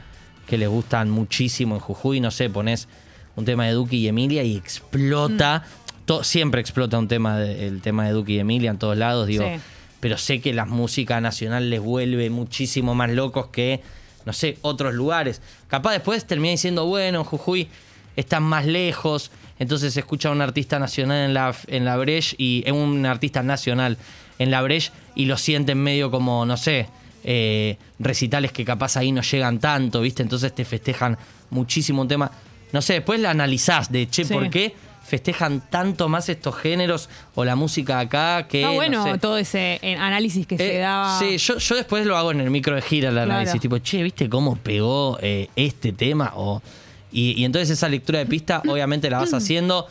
que 0.47 0.59
les 0.59 0.69
gustan 0.69 1.09
muchísimo 1.11 1.77
en 1.77 1.81
Jujuy, 1.81 2.21
no 2.21 2.31
sé, 2.33 2.51
pones 2.51 2.89
un 3.37 3.45
tema 3.45 3.67
de 3.67 3.73
Duki 3.73 3.99
y 3.99 4.09
Emilia 4.09 4.43
y 4.43 4.57
explota, 4.57 5.63
to- 6.05 6.25
siempre 6.25 6.61
explota 6.61 6.99
un 6.99 7.07
tema 7.09 7.39
de- 7.39 7.69
el 7.69 7.81
tema 7.81 8.05
de 8.07 8.13
Duki 8.13 8.35
y 8.35 8.39
Emilia 8.41 8.71
en 8.73 8.79
todos 8.79 8.97
lados, 8.97 9.27
digo, 9.29 9.45
Sí. 9.45 9.61
pero 10.01 10.19
sé 10.19 10.41
que 10.41 10.53
la 10.53 10.65
música 10.67 11.21
nacional 11.21 11.71
les 11.71 11.81
vuelve 11.81 12.29
muchísimo 12.31 12.95
más 12.97 13.11
locos 13.11 13.47
que, 13.47 13.81
no 14.25 14.33
sé, 14.33 14.59
otros 14.63 14.95
lugares. 14.95 15.41
Capaz 15.69 15.93
después 15.93 16.25
termina 16.27 16.53
diciendo, 16.53 16.87
bueno, 16.87 17.25
Jujuy 17.25 17.69
están 18.17 18.43
más 18.43 18.67
lejos, 18.67 19.31
entonces 19.59 19.95
se 19.95 20.01
escucha 20.01 20.29
a 20.29 20.33
un 20.33 20.41
artista 20.41 20.79
nacional 20.79 21.27
en 21.27 21.35
la, 21.35 21.55
en 21.67 21.85
la 21.85 21.97
Breche 21.97 22.35
y 22.39 22.63
es 22.67 22.73
un 22.73 23.07
artista 23.07 23.43
nacional 23.43 23.97
en 24.39 24.51
la 24.51 24.63
Breche 24.63 24.91
y 25.15 25.27
lo 25.27 25.37
sienten 25.37 25.79
medio 25.79 26.11
como, 26.11 26.45
no 26.45 26.57
sé, 26.57 26.89
eh, 27.25 27.77
recitales 27.99 28.53
que 28.53 28.65
capaz 28.65 28.97
ahí 28.97 29.13
no 29.13 29.23
llegan 29.23 29.61
tanto, 29.61 30.01
¿viste? 30.01 30.23
Entonces 30.23 30.55
te 30.55 30.65
festejan 30.65 31.17
muchísimo 31.51 32.03
un 32.03 32.09
tema. 32.09 32.31
No 32.73 32.83
sé, 32.83 32.95
después 32.95 33.21
la 33.21 33.31
analizás 33.31 33.93
de, 33.93 34.09
che, 34.09 34.25
Sí. 34.25 34.33
¿por 34.35 34.51
qué 34.51 34.75
festejan 35.05 35.61
tanto 35.69 36.09
más 36.09 36.29
estos 36.29 36.57
géneros 36.57 37.09
o 37.35 37.45
la 37.45 37.55
música 37.57 37.99
acá 37.99 38.47
que... 38.49 38.61
Está 38.61 38.69
no 38.71 38.75
bueno 38.77 39.05
sé? 39.05 39.19
todo 39.19 39.37
ese 39.39 39.79
eh, 39.83 39.97
análisis 39.97 40.47
que 40.47 40.57
se 40.57 40.77
Eh, 40.77 40.79
daba. 40.79 41.19
Sí, 41.19 41.37
yo, 41.39 41.59
yo 41.59 41.75
después 41.77 42.07
lo 42.07 42.17
hago 42.17 42.31
en 42.33 42.41
el 42.41 42.51
micro 42.51 42.75
de 42.75 42.83
gira, 42.83 43.09
el 43.09 43.15
Claro. 43.15 43.33
análisis. 43.33 43.61
Tipo, 43.61 43.79
che, 43.79 44.03
¿viste 44.03 44.29
cómo 44.29 44.57
pegó 44.57 45.19
eh, 45.21 45.49
este 45.57 45.93
tema? 45.93 46.33
O, 46.37 46.63
y, 47.11 47.39
y 47.41 47.45
entonces 47.45 47.69
esa 47.71 47.89
lectura 47.89 48.21
de 48.21 48.27
pista, 48.27 48.63
obviamente 48.67 49.11
la 49.11 49.19
vas 49.19 49.35
haciendo. 49.35 49.87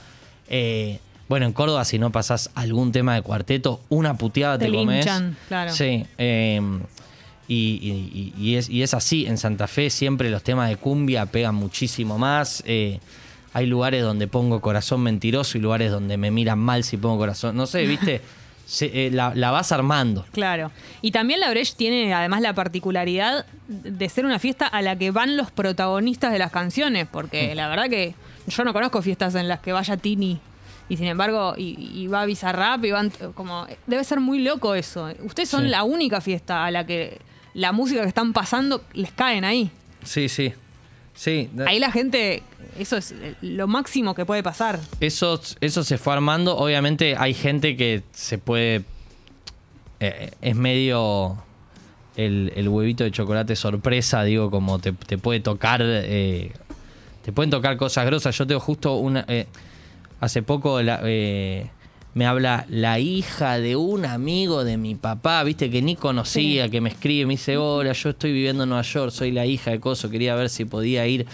eh, 0.49 0.99
bueno, 1.29 1.45
en 1.45 1.53
Córdoba, 1.53 1.85
si 1.85 1.97
no 1.97 2.11
pasás 2.11 2.49
algún 2.55 2.91
tema 2.91 3.15
de 3.15 3.21
cuarteto, 3.21 3.79
una 3.87 4.15
puteada 4.17 4.57
te, 4.57 4.65
Te 4.65 4.71
comes. 4.73 4.97
linchan, 5.05 5.37
claro. 5.47 5.71
Sí. 5.71 6.05
y, 7.47 7.55
y- 7.55 8.33
y- 8.37 8.41
y 8.41 8.55
es, 8.55 8.69
y 8.69 8.81
es 8.83 8.93
así. 8.93 9.25
En 9.25 9.37
Santa 9.37 9.67
Fe 9.67 9.89
siempre 9.89 10.29
los 10.29 10.43
temas 10.43 10.69
de 10.69 10.77
cumbia 10.77 11.25
pegan 11.25 11.55
muchísimo 11.55 12.17
más. 12.17 12.63
eh, 12.65 12.99
hay 13.53 13.65
lugares 13.65 14.03
donde 14.03 14.27
pongo 14.27 14.61
corazón 14.61 15.01
mentiroso 15.01 15.57
y 15.57 15.61
lugares 15.61 15.91
donde 15.91 16.17
me 16.17 16.31
miran 16.31 16.59
mal 16.59 16.83
si 16.83 16.97
pongo 16.97 17.17
corazón. 17.17 17.55
No 17.55 17.65
sé, 17.67 17.85
¿viste? 17.87 18.21
Se- 18.65 19.07
eh, 19.07 19.11
la, 19.11 19.33
la 19.35 19.51
vas 19.51 19.71
armando. 19.73 20.25
Claro. 20.31 20.71
Y 21.01 21.11
también 21.11 21.39
la 21.41 21.49
Breche 21.49 21.73
tiene 21.75 22.13
además 22.13 22.41
la 22.41 22.53
particularidad 22.53 23.45
de 23.67 24.07
ser 24.09 24.25
una 24.25 24.39
fiesta 24.39 24.65
a 24.67 24.81
la 24.81 24.95
que 24.97 25.11
van 25.11 25.35
los 25.35 25.51
protagonistas 25.51 26.31
de 26.31 26.39
las 26.39 26.51
canciones, 26.51 27.05
Mm. 27.05 27.11
porque 27.11 27.55
la 27.55 27.67
verdad 27.67 27.89
que 27.89 28.15
yo 28.47 28.63
no 28.63 28.71
conozco 28.73 29.01
fiestas 29.01 29.35
en 29.35 29.47
las 29.49 29.59
que 29.59 29.73
vaya 29.73 29.97
Tini 29.97 30.39
y 30.87 30.97
sin 30.97 31.07
embargo 31.07 31.53
y, 31.57 31.89
y 31.93 32.07
va 32.07 32.25
Bizarrap 32.25 32.83
y 32.85 32.91
van 32.91 33.11
como 33.35 33.67
debe 33.87 34.03
ser 34.05 34.19
muy 34.21 34.39
loco 34.39 34.73
eso. 34.75 35.09
Ustedes 35.23 35.49
son 35.49 35.63
Sí. 35.63 35.69
la 35.69 35.83
única 35.83 36.21
fiesta 36.21 36.65
a 36.65 36.71
la 36.71 36.85
que 36.85 37.19
la 37.53 37.73
música 37.73 38.01
que 38.01 38.07
están 38.07 38.31
pasando 38.31 38.81
les 38.93 39.11
caen 39.11 39.43
ahí. 39.43 39.69
Sí, 40.03 40.29
sí. 40.29 40.53
Sí. 41.13 41.49
Ahí 41.67 41.79
la 41.79 41.91
gente 41.91 42.41
eso 42.79 42.97
es 42.97 43.13
lo 43.41 43.67
máximo 43.67 44.15
que 44.15 44.25
puede 44.25 44.41
pasar. 44.43 44.79
Eso, 44.99 45.39
eso 45.59 45.83
se 45.83 45.97
fue 45.97 46.13
armando. 46.13 46.57
Obviamente 46.57 47.15
hay 47.17 47.33
gente 47.33 47.75
que 47.75 48.01
se 48.11 48.37
puede. 48.37 48.83
eh, 49.99 50.31
es 50.41 50.55
medio 50.55 51.37
el, 52.15 52.51
el 52.55 52.67
huevito 52.69 53.03
de 53.03 53.11
chocolate 53.11 53.55
sorpresa, 53.55 54.23
digo, 54.23 54.49
como 54.49 54.79
te, 54.79 54.93
te 54.93 55.17
puede 55.17 55.39
tocar. 55.41 55.81
eh, 55.83 56.51
te 57.23 57.31
pueden 57.31 57.51
tocar 57.51 57.77
cosas 57.77 58.05
grosas. 58.05 58.35
Yo 58.37 58.47
tengo 58.47 58.59
justo 58.61 58.95
una. 58.95 59.25
eh, 59.27 59.47
hace 60.21 60.41
poco 60.41 60.81
la- 60.81 61.01
eh, 61.03 61.69
me 62.13 62.25
habla 62.25 62.65
la 62.69 62.99
hija 62.99 63.59
de 63.59 63.75
un 63.75 64.05
amigo 64.05 64.63
de 64.63 64.77
mi 64.77 64.95
papá, 64.95 65.43
viste, 65.43 65.69
que 65.69 65.81
ni 65.81 65.95
conocía, 65.95 66.67
que 66.69 66.81
me 66.81 66.89
escribe, 66.89 67.25
me 67.25 67.33
dice, 67.33 67.57
hola, 67.57 67.93
yo 67.93 68.09
estoy 68.09 68.33
viviendo 68.33 68.63
en 68.63 68.69
Nueva 68.69 68.83
York, 68.83 69.11
soy 69.11 69.31
la 69.31 69.45
hija 69.45 69.71
de 69.71 69.79
Coso, 69.79 70.09
quería 70.09 70.35
ver 70.35 70.49
si 70.49 70.65
podía 70.65 71.07
ir 71.07 71.25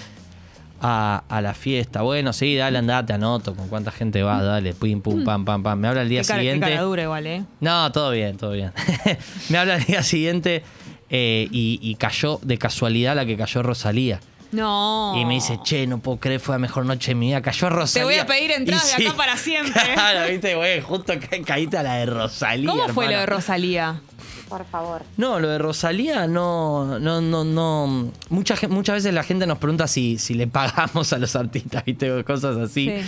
a, 0.79 1.23
a 1.27 1.41
la 1.41 1.55
fiesta. 1.55 2.03
Bueno, 2.03 2.31
sí, 2.33 2.55
dale, 2.55 2.77
andate, 2.77 3.13
anoto, 3.13 3.55
con 3.55 3.67
cuánta 3.67 3.91
gente 3.91 4.21
va, 4.21 4.43
dale, 4.43 4.73
pim, 4.73 5.01
pum, 5.01 5.23
pam, 5.23 5.43
pam, 5.45 5.63
pam. 5.63 5.79
Me 5.79 5.87
habla 5.87 6.03
el 6.03 6.09
día 6.09 6.21
Qué 6.21 6.27
cara, 6.27 6.39
qué 6.39 6.43
siguiente. 6.45 6.69
cara 6.69 6.81
dura 6.83 7.03
igual, 7.03 7.25
¿eh? 7.25 7.43
No, 7.59 7.91
todo 7.91 8.11
bien, 8.11 8.37
todo 8.37 8.51
bien. 8.51 8.71
me 9.49 9.57
habla 9.57 9.77
el 9.77 9.83
día 9.85 10.03
siguiente 10.03 10.61
eh, 11.09 11.47
y, 11.51 11.79
y 11.81 11.95
cayó 11.95 12.39
de 12.43 12.59
casualidad 12.59 13.15
la 13.15 13.25
que 13.25 13.35
cayó 13.35 13.63
Rosalía. 13.63 14.19
No. 14.51 15.13
Y 15.17 15.25
me 15.25 15.35
dice, 15.35 15.59
che, 15.63 15.85
no 15.87 15.99
puedo 15.99 16.17
creer, 16.19 16.39
fue 16.39 16.55
la 16.55 16.59
mejor 16.59 16.85
noche 16.85 17.11
de 17.11 17.15
mi 17.15 17.27
vida. 17.27 17.41
Cayó 17.41 17.69
Rosalía. 17.69 18.05
voy 18.05 18.15
a 18.17 18.25
pedir 18.25 18.51
entradas 18.51 18.95
de 18.97 19.05
acá 19.07 19.17
para 19.17 19.37
siempre. 19.37 19.73
Claro, 19.93 20.29
viste, 20.31 20.55
güey, 20.55 20.81
justo 20.81 21.13
ca- 21.19 21.41
caíste 21.45 21.77
a 21.77 21.83
la 21.83 21.95
de 21.95 22.05
Rosalía. 22.05 22.69
¿Cómo 22.69 22.87
fue 22.89 23.05
lo 23.11 23.17
de 23.19 23.25
Rosalía? 23.25 24.01
Por 24.49 24.65
favor. 24.65 25.03
No, 25.17 25.39
lo 25.41 25.49
de 25.49 25.57
Rosalía 25.57 26.25
no, 26.27 26.97
no, 26.99 27.19
no, 27.19 27.43
no. 27.43 28.11
Mucha, 28.29 28.55
muchas 28.69 28.95
veces 28.95 29.13
la 29.13 29.23
gente 29.23 29.45
nos 29.45 29.57
pregunta 29.57 29.87
si, 29.87 30.17
si 30.17 30.33
le 30.35 30.47
pagamos 30.47 31.11
a 31.11 31.17
los 31.17 31.35
artistas, 31.35 31.83
viste, 31.83 32.23
cosas 32.23 32.55
así. 32.57 32.85
Sí. 32.89 33.05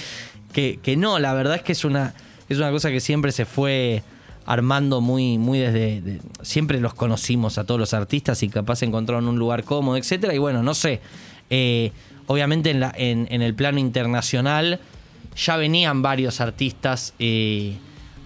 Que, 0.52 0.80
que 0.84 0.98
no, 0.98 1.18
la 1.20 1.34
verdad 1.34 1.56
es 1.56 1.62
que 1.62 1.72
es 1.72 1.86
una, 1.86 2.14
es 2.50 2.58
una 2.58 2.72
cosa 2.72 2.90
que 2.90 3.00
siempre 3.00 3.32
se 3.32 3.46
fue 3.46 4.04
armando 4.46 5.00
muy, 5.00 5.38
muy 5.38 5.60
desde. 5.60 6.02
de- 6.02 6.22
siempre 6.42 6.82
los 6.82 6.94
conocimos 6.94 7.58
a 7.58 7.64
todos 7.64 7.80
los 7.80 7.94
artistas 7.94 8.44
y 8.44 8.50
capaz 8.50 8.82
encontraron 8.84 9.28
un 9.30 9.40
lugar 9.40 9.64
cómodo, 9.64 9.96
etcétera. 9.96 10.34
Y 10.34 10.40
bueno, 10.40 10.62
no 10.62 10.74
sé. 10.74 11.00
Eh, 11.50 11.92
obviamente 12.28 12.70
en, 12.72 12.80
la, 12.80 12.94
en, 12.96 13.28
en 13.32 13.42
el 13.42 13.54
plano 13.54 13.80
internacional 13.80 14.80
ya 15.36 15.58
venían 15.58 16.02
varios 16.02 16.42
artistas. 16.42 17.14
eh, 17.20 17.78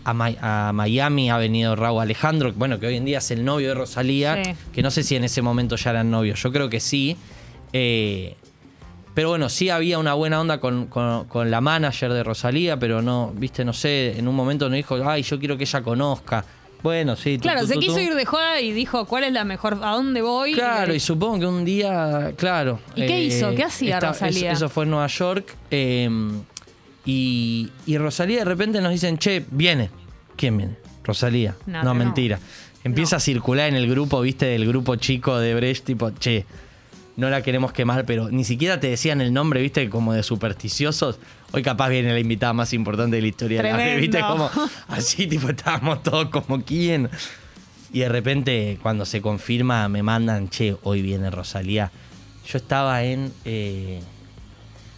a, 0.06 0.14
Mi- 0.14 0.38
a 0.42 0.72
Miami 0.74 1.30
ha 1.30 1.38
venido 1.38 1.76
Raúl 1.78 2.02
Alejandro, 2.02 2.52
bueno, 2.54 2.78
que 2.80 2.88
hoy 2.88 2.98
en 2.98 3.06
día 3.06 3.20
es 3.20 3.32
el 3.32 3.46
novio 3.46 3.70
de 3.70 3.74
Rosalía, 3.76 4.44
Sí. 4.44 4.52
que 4.74 4.82
no 4.82 4.92
sé 4.92 5.02
si 5.04 5.16
en 5.16 5.24
ese 5.24 5.42
momento 5.42 5.78
ya 5.78 5.92
eran 5.92 6.12
novios, 6.12 6.42
yo 6.44 6.52
creo 6.52 6.70
que 6.70 6.82
sí. 6.82 7.16
Eh, 7.72 8.36
pero 9.14 9.30
bueno, 9.30 9.48
sí 9.48 9.70
había 9.70 10.00
una 10.00 10.14
buena 10.16 10.42
onda 10.42 10.60
con, 10.60 10.88
con- 10.88 11.26
con 11.26 11.50
la 11.52 11.62
manager 11.62 12.12
de 12.12 12.24
Rosalía, 12.24 12.78
pero 12.78 13.02
no, 13.02 13.32
viste, 13.36 13.64
no 13.64 13.72
sé, 13.72 14.18
en 14.20 14.28
un 14.28 14.36
momento 14.36 14.68
nos 14.68 14.76
dijo, 14.76 14.96
ay, 15.10 15.22
yo 15.24 15.40
quiero 15.40 15.56
que 15.58 15.64
ella 15.64 15.82
conozca. 15.82 16.44
Bueno, 16.84 17.16
sí. 17.16 17.38
tu, 17.38 17.44
Claro, 17.44 17.62
tu, 17.62 17.68
se 17.68 17.78
quiso 17.80 18.00
ir 18.00 18.14
de 18.14 18.26
joda 18.26 18.60
y 18.62 18.72
dijo, 18.74 19.06
¿cuál 19.06 19.24
es 19.24 19.32
la 19.34 19.46
mejor? 19.46 19.80
¿A 19.82 19.92
dónde 19.92 20.22
voy? 20.22 20.54
Claro, 20.54 20.92
Eh, 20.94 20.98
y 20.98 21.00
supongo 21.00 21.40
que 21.40 21.46
un 21.48 21.64
día, 21.66 22.34
claro. 22.38 22.80
¿Y 22.96 23.06
qué 23.08 23.22
hizo? 23.24 23.56
¿Qué 23.56 23.64
hacía 23.64 24.00
Rosalía? 24.02 24.52
Eso, 24.52 24.66
eso 24.66 24.70
fue 24.74 24.84
en 24.84 24.90
Nueva 24.92 25.08
York. 25.08 25.56
eh, 25.72 26.10
y, 27.06 27.70
y 27.86 27.98
Rosalía 27.98 28.40
de 28.40 28.46
repente 28.46 28.80
nos 28.82 28.92
dicen, 28.92 29.18
che, 29.18 29.44
viene. 29.52 29.90
¿Quién 30.36 30.58
viene? 30.58 30.76
Rosalía. 31.04 31.56
No, 31.66 31.80
No, 31.80 31.84
no. 31.86 31.94
mentira. 31.96 32.40
Empieza 32.84 33.16
No. 33.16 33.18
a 33.18 33.20
circular 33.20 33.70
en 33.70 33.76
el 33.76 33.90
grupo, 33.90 34.22
viste, 34.22 34.46
del 34.46 34.66
grupo 34.68 34.96
chico 34.96 35.38
de 35.38 35.54
Brecht, 35.56 35.86
tipo, 35.86 36.12
che, 36.12 36.46
no 37.18 37.30
la 37.30 37.42
queremos 37.44 37.72
quemar, 37.74 38.06
pero 38.06 38.30
ni 38.30 38.44
siquiera 38.44 38.80
te 38.80 38.88
decían 38.90 39.22
el 39.22 39.34
nombre, 39.34 39.62
viste, 39.62 39.90
como 39.90 40.14
de 40.14 40.24
supersticiosos. 40.24 41.20
Hoy 41.54 41.62
capaz 41.62 41.90
viene 41.90 42.12
la 42.12 42.20
invitada 42.20 42.52
más 42.54 42.74
importante 42.74 43.16
de 43.18 43.22
la 43.22 43.28
historia 43.28 43.62
de 43.62 43.70
la 43.70 43.76
Tremendo. 43.76 44.02
viste, 44.02 44.20
como 44.22 44.50
así, 44.88 45.28
tipo, 45.28 45.50
estábamos 45.50 46.02
todos 46.04 46.30
como 46.30 46.64
quién. 46.64 47.10
Y 47.92 48.00
de 48.00 48.10
repente, 48.10 48.80
cuando 48.82 49.06
se 49.06 49.22
confirma, 49.22 49.88
me 49.88 50.02
mandan, 50.02 50.50
che, 50.50 50.76
hoy 50.84 51.02
viene 51.04 51.30
Rosalía. 51.30 51.92
Yo 52.48 52.58
estaba 52.58 53.04
en. 53.04 53.32
eh, 53.46 54.02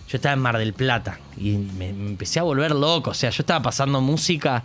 yo 0.08 0.18
estaba 0.18 0.34
en 0.34 0.40
Mar 0.40 0.58
del 0.60 0.74
Plata 0.74 1.20
y 1.36 1.58
me, 1.58 1.92
me 1.92 2.08
empecé 2.12 2.40
a 2.40 2.44
volver 2.44 2.72
loco. 2.76 3.10
O 3.10 3.14
sea, 3.16 3.32
yo 3.32 3.42
estaba 3.42 3.62
pasando 3.64 4.00
música 4.02 4.64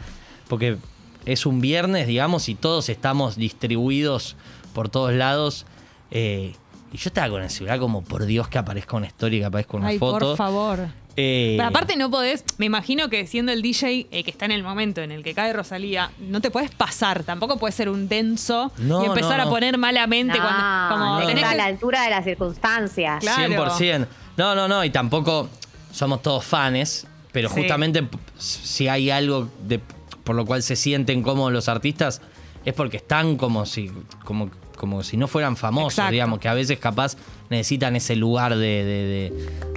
porque 0.48 0.76
es 1.24 1.46
un 1.46 1.60
viernes, 1.60 2.06
digamos, 2.06 2.48
y 2.50 2.54
todos 2.54 2.88
estamos 2.88 3.36
distribuidos 3.36 4.36
por 4.74 4.90
todos 4.90 5.12
lados. 5.12 5.66
eh, 6.10 6.54
y 6.92 6.96
yo 6.98 7.08
estaba 7.08 7.28
con 7.30 7.42
el 7.42 7.50
celular 7.50 7.78
como, 7.78 8.02
por 8.02 8.26
Dios, 8.26 8.48
que 8.48 8.58
aparezca 8.58 8.96
una 8.96 9.06
historia, 9.06 9.38
que 9.40 9.44
aparezca 9.46 9.76
una 9.76 9.88
Ay, 9.88 9.98
foto. 9.98 10.18
por 10.30 10.36
favor. 10.36 10.88
Eh, 11.22 11.54
Pero 11.58 11.68
aparte 11.68 11.96
no 11.96 12.10
podés, 12.10 12.44
me 12.56 12.64
imagino 12.64 13.10
que 13.10 13.26
siendo 13.26 13.52
el 13.52 13.60
DJ 13.60 14.06
eh, 14.10 14.24
que 14.24 14.30
está 14.30 14.46
en 14.46 14.52
el 14.52 14.62
momento 14.62 15.02
en 15.02 15.12
el 15.12 15.22
que 15.22 15.34
cae 15.34 15.52
Rosalía, 15.52 16.10
no 16.18 16.40
te 16.40 16.50
puedes 16.50 16.70
pasar, 16.70 17.24
tampoco 17.24 17.58
puedes 17.58 17.74
ser 17.74 17.90
un 17.90 18.08
denso 18.08 18.72
No, 18.78 19.02
y 19.02 19.06
empezar 19.06 19.36
no, 19.36 19.42
a 19.44 19.50
poner 19.50 19.76
malamente 19.76 20.38
No, 20.38 20.44
cuando 20.44 20.94
como 20.94 21.20
no, 21.20 21.26
tenés 21.26 21.42
está 21.42 21.50
a 21.50 21.56
la 21.56 21.64
altura 21.66 22.02
de 22.04 22.10
las 22.10 22.24
circunstancias. 22.24 23.20
Claro. 23.20 23.52
100%. 23.76 24.06
No, 24.38 24.54
no, 24.54 24.66
no, 24.66 24.82
y 24.82 24.88
tampoco 24.88 25.50
somos 25.92 26.22
todos 26.22 26.42
fans, 26.42 27.06
pero 27.32 27.50
Sí. 27.50 27.56
justamente 27.60 28.08
si 28.38 28.88
hay 28.88 29.10
algo 29.10 29.50
de, 29.66 29.78
por 30.24 30.34
lo 30.36 30.46
cual 30.46 30.62
se 30.62 30.74
sienten 30.76 31.22
cómodos 31.22 31.52
los 31.52 31.68
artistas, 31.68 32.22
es 32.64 32.72
porque 32.72 32.96
están 32.96 33.36
como 33.36 33.66
si, 33.66 33.90
como, 34.24 34.50
como 34.80 35.02
si 35.02 35.18
no 35.18 35.28
fueran 35.28 35.56
famosos, 35.58 35.92
Exacto. 35.98 36.12
digamos, 36.12 36.38
que 36.38 36.48
a 36.48 36.54
veces 36.54 36.78
capaz 36.78 37.14
necesitan 37.50 37.94
ese 37.96 38.16
lugar 38.16 38.56
de, 38.56 39.30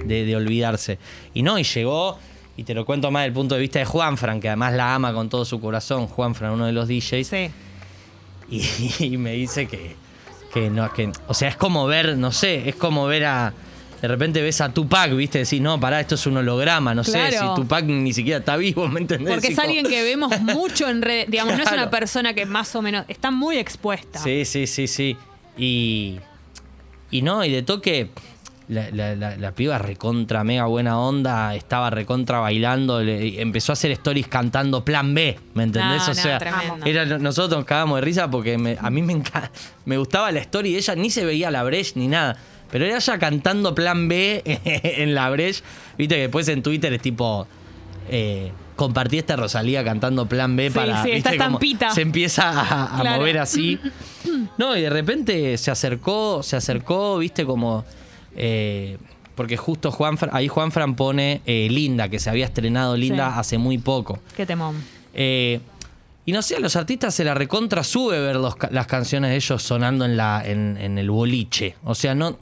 de- 0.06 0.24
de- 0.24 0.36
olvidarse. 0.36 0.98
Y 1.34 1.42
no, 1.42 1.58
y 1.58 1.62
llegó, 1.64 2.18
y 2.56 2.62
te 2.64 2.72
lo 2.72 2.86
cuento 2.86 3.10
más 3.10 3.20
desde 3.20 3.28
el 3.28 3.32
punto 3.34 3.54
de 3.56 3.60
vista 3.60 3.78
de 3.80 3.84
Juanfran, 3.84 4.40
que 4.40 4.48
además 4.48 4.72
la 4.72 4.94
ama 4.94 5.12
con 5.12 5.28
todo 5.28 5.44
su 5.44 5.60
corazón, 5.60 6.06
Juanfran, 6.06 6.52
uno 6.52 6.64
de 6.64 6.72
los 6.72 6.88
DJs, 6.88 7.26
Sí. 7.28 7.50
y, 8.48 8.94
y 9.04 9.16
me 9.18 9.32
dice 9.32 9.66
que, 9.66 9.94
que 10.54 10.70
no, 10.70 10.90
que, 10.92 11.12
o 11.28 11.34
sea, 11.34 11.50
es 11.50 11.56
como 11.56 11.86
ver, 11.86 12.16
no 12.16 12.32
sé, 12.32 12.66
es 12.68 12.74
como 12.76 13.06
ver 13.06 13.26
a, 13.26 13.52
de 14.02 14.08
repente 14.08 14.42
ves 14.42 14.60
a 14.60 14.72
Tupac, 14.72 15.12
viste, 15.14 15.38
decís, 15.38 15.60
no, 15.60 15.80
pará, 15.80 16.00
esto 16.00 16.14
es 16.14 16.26
un 16.26 16.36
holograma, 16.36 16.94
no 16.94 17.02
sé, 17.04 17.30
si 17.32 17.44
Tupac 17.54 17.84
ni 17.84 18.12
siquiera 18.12 18.38
está 18.40 18.56
vivo, 18.56 18.86
¿me 18.88 19.00
entendés? 19.00 19.32
Porque 19.34 19.48
es 19.52 19.58
alguien 19.58 19.86
que 19.86 20.02
vemos 20.02 20.38
mucho 20.42 20.88
en 20.88 21.00
redes, 21.02 21.30
digamos, 21.30 21.56
no 21.56 21.62
es 21.62 21.72
una 21.72 21.90
persona 21.90 22.34
que 22.34 22.44
más 22.46 22.74
o 22.76 22.82
menos 22.82 23.04
está 23.08 23.30
muy 23.30 23.56
expuesta. 23.58 24.18
Sí, 24.18 24.44
sí, 24.44 24.66
sí, 24.66 24.86
sí. 24.86 25.16
Y, 25.56 26.18
y 27.10 27.22
no, 27.22 27.44
y 27.44 27.50
de 27.52 27.62
toque, 27.62 28.10
la, 28.68 28.90
la, 28.90 29.14
la- 29.14 29.36
la 29.36 29.52
piba 29.52 29.76
recontra, 29.78 30.42
mega 30.42 30.64
buena 30.66 30.98
onda, 30.98 31.54
estaba 31.54 31.90
recontra 31.90 32.38
bailando, 32.40 33.02
le- 33.02 33.40
empezó 33.40 33.72
a 33.72 33.74
hacer 33.74 33.90
stories 33.92 34.26
cantando 34.26 34.84
Plan 34.84 35.14
B, 35.14 35.38
¿me 35.54 35.64
entendés? 35.64 35.98
No, 35.98 36.04
o 36.04 36.08
no, 36.08 36.14
sea, 36.14 36.38
tremendo. 36.38 36.86
era, 36.86 37.04
nosotros 37.18 37.58
nos 37.58 37.66
cagábamos 37.66 37.96
de 37.96 38.00
risa 38.02 38.30
porque 38.30 38.56
me- 38.58 38.76
a 38.80 38.90
mí 38.90 39.02
me, 39.02 39.22
me 39.84 39.96
gustaba 39.98 40.32
la 40.32 40.40
story 40.40 40.72
de 40.72 40.78
ella, 40.78 40.94
ni 40.94 41.10
se 41.10 41.24
veía 41.24 41.50
la 41.50 41.62
Breche 41.62 41.92
ni 41.96 42.08
nada. 42.08 42.36
Pero 42.74 42.86
era 42.86 42.96
ella 42.96 43.18
cantando 43.20 43.72
Plan 43.72 44.08
B 44.08 44.42
en 44.64 45.14
la 45.14 45.30
Breche. 45.30 45.62
Viste 45.96 46.16
que 46.16 46.20
después 46.22 46.48
en 46.48 46.60
Twitter 46.60 46.92
es 46.92 47.00
tipo. 47.00 47.46
Eh, 48.10 48.50
compartí 48.74 49.18
esta 49.18 49.36
Rosalía 49.36 49.84
cantando 49.84 50.26
Plan 50.26 50.56
B 50.56 50.70
Sí, 50.70 50.74
para. 50.74 51.00
sí, 51.04 51.12
¿viste? 51.12 51.30
Como 51.30 51.44
estampita. 51.44 51.90
Se 51.92 52.00
empieza 52.02 52.50
a, 52.50 52.98
a 52.98 53.00
Claro. 53.02 53.18
mover 53.20 53.38
así. 53.38 53.78
No, 54.58 54.76
y 54.76 54.80
de 54.82 54.90
repente 54.90 55.56
se 55.56 55.70
acercó, 55.70 56.42
se 56.42 56.56
acercó, 56.56 57.16
viste, 57.18 57.44
como. 57.46 57.84
eh, 58.34 58.98
porque 59.36 59.56
justo 59.56 59.92
Juan, 59.92 60.18
ahí 60.32 60.48
Juan 60.48 60.72
Fran 60.72 60.96
pone 60.96 61.42
eh, 61.46 61.68
Linda, 61.70 62.08
que 62.08 62.18
se 62.18 62.28
había 62.30 62.44
estrenado 62.46 62.96
Linda 62.96 63.28
Sí. 63.32 63.38
hace 63.38 63.58
muy 63.58 63.78
poco. 63.78 64.18
Qué 64.36 64.46
temón. 64.46 64.76
Eh, 65.14 65.60
y 66.26 66.32
no 66.32 66.40
sé, 66.42 66.56
a 66.56 66.60
los 66.60 66.74
artistas 66.76 67.14
se 67.14 67.22
la 67.24 67.34
recontra 67.34 67.84
sube 67.84 68.18
ver 68.18 68.36
los 68.36 68.54
las 68.70 68.86
canciones 68.86 69.30
de 69.30 69.36
ellos 69.36 69.62
sonando 69.62 70.04
en, 70.04 70.16
la, 70.16 70.42
en, 70.44 70.76
en 70.80 70.98
el 70.98 71.10
boliche. 71.10 71.76
O 71.84 71.94
sea, 71.94 72.14
no. 72.16 72.36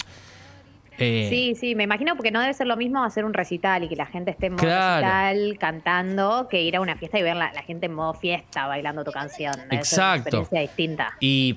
Eh, 0.99 1.27
Sí, 1.31 1.55
sí, 1.59 1.75
me 1.75 1.85
imagino 1.85 2.15
porque 2.17 2.31
no 2.31 2.41
debe 2.41 2.55
ser 2.55 2.67
lo 2.67 2.77
mismo 2.77 3.03
hacer 3.05 3.25
un 3.25 3.35
recital 3.35 3.85
y 3.85 3.89
que 3.89 3.97
la 3.97 4.07
gente 4.07 4.31
esté 4.31 4.47
en 4.47 4.53
modo 4.55 4.65
Claro. 4.65 5.07
recital 5.07 5.59
cantando 5.59 6.49
que 6.49 6.63
ir 6.63 6.77
a 6.77 6.81
una 6.81 6.97
fiesta 6.97 7.19
y 7.19 7.23
ver 7.23 7.37
la, 7.37 7.53
la 7.53 7.63
gente 7.63 7.87
en 7.87 7.95
modo 7.95 8.15
fiesta 8.15 8.67
bailando 8.67 9.05
tu 9.05 9.13
canción. 9.13 9.53
Debe 9.53 9.63
ser 9.63 9.69
una 9.71 9.79
Exacto. 10.17 10.39
experiencia 10.41 10.61
distinta. 10.61 11.13
Y, 11.21 11.57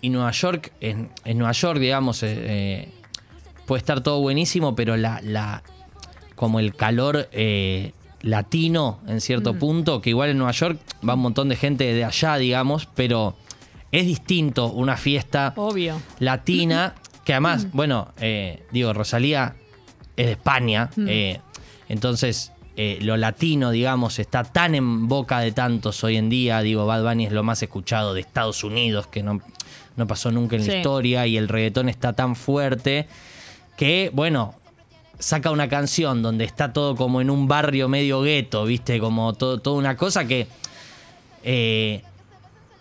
y 0.00 0.10
Nueva 0.10 0.30
York, 0.30 0.72
en, 0.80 1.10
en 1.24 1.38
Nueva 1.38 1.52
York, 1.52 1.78
digamos, 1.78 2.22
eh, 2.22 2.34
eh, 2.38 2.88
puede 3.66 3.78
estar 3.80 4.00
todo 4.02 4.20
buenísimo, 4.20 4.74
pero 4.74 4.96
la, 4.96 5.20
la 5.22 5.62
como 6.34 6.60
el 6.60 6.74
calor 6.76 7.28
eh, 7.32 7.92
latino 8.22 9.00
en 9.08 9.20
cierto 9.20 9.54
punto, 9.58 10.00
que 10.00 10.10
igual 10.10 10.30
en 10.30 10.38
Nueva 10.38 10.52
York 10.52 10.78
va 11.06 11.14
un 11.14 11.20
montón 11.20 11.48
de 11.48 11.56
gente 11.56 11.92
de 11.92 12.04
allá, 12.04 12.36
digamos, 12.36 12.86
pero 12.86 13.36
es 13.90 14.06
distinto 14.06 14.66
una 14.66 14.96
fiesta 14.96 15.52
Obvio. 15.56 16.00
latina, 16.18 16.94
que 17.28 17.34
además, 17.34 17.66
bueno, 17.74 18.08
eh, 18.22 18.62
digo, 18.70 18.94
Rosalía 18.94 19.54
es 20.16 20.24
de 20.24 20.32
España, 20.32 20.88
eh, 21.06 21.40
entonces 21.90 22.52
eh, 22.74 22.96
lo 23.02 23.18
latino, 23.18 23.70
digamos, 23.70 24.18
está 24.18 24.44
tan 24.44 24.74
en 24.74 25.08
boca 25.08 25.40
de 25.40 25.52
tantos 25.52 26.02
hoy 26.04 26.16
en 26.16 26.30
día, 26.30 26.62
digo, 26.62 26.86
Bad 26.86 27.02
Bunny 27.04 27.26
es 27.26 27.32
lo 27.32 27.42
más 27.42 27.62
escuchado 27.62 28.14
de 28.14 28.22
Estados 28.22 28.64
Unidos, 28.64 29.08
que 29.08 29.22
no, 29.22 29.42
no 29.96 30.06
pasó 30.06 30.30
nunca 30.32 30.56
en 30.56 30.62
Sí. 30.62 30.70
la 30.70 30.76
historia, 30.78 31.26
y 31.26 31.36
el 31.36 31.48
reggaetón 31.48 31.90
está 31.90 32.14
tan 32.14 32.34
fuerte 32.34 33.06
que, 33.76 34.10
bueno, 34.14 34.54
saca 35.18 35.50
una 35.50 35.68
canción 35.68 36.22
donde 36.22 36.46
está 36.46 36.72
todo 36.72 36.96
como 36.96 37.20
en 37.20 37.28
un 37.28 37.46
barrio 37.46 37.90
medio 37.90 38.22
gueto, 38.22 38.64
viste, 38.64 38.98
como 39.00 39.34
todo, 39.34 39.58
toda 39.58 39.76
una 39.76 39.98
cosa 39.98 40.24
que... 40.26 40.46
eh, 41.44 42.02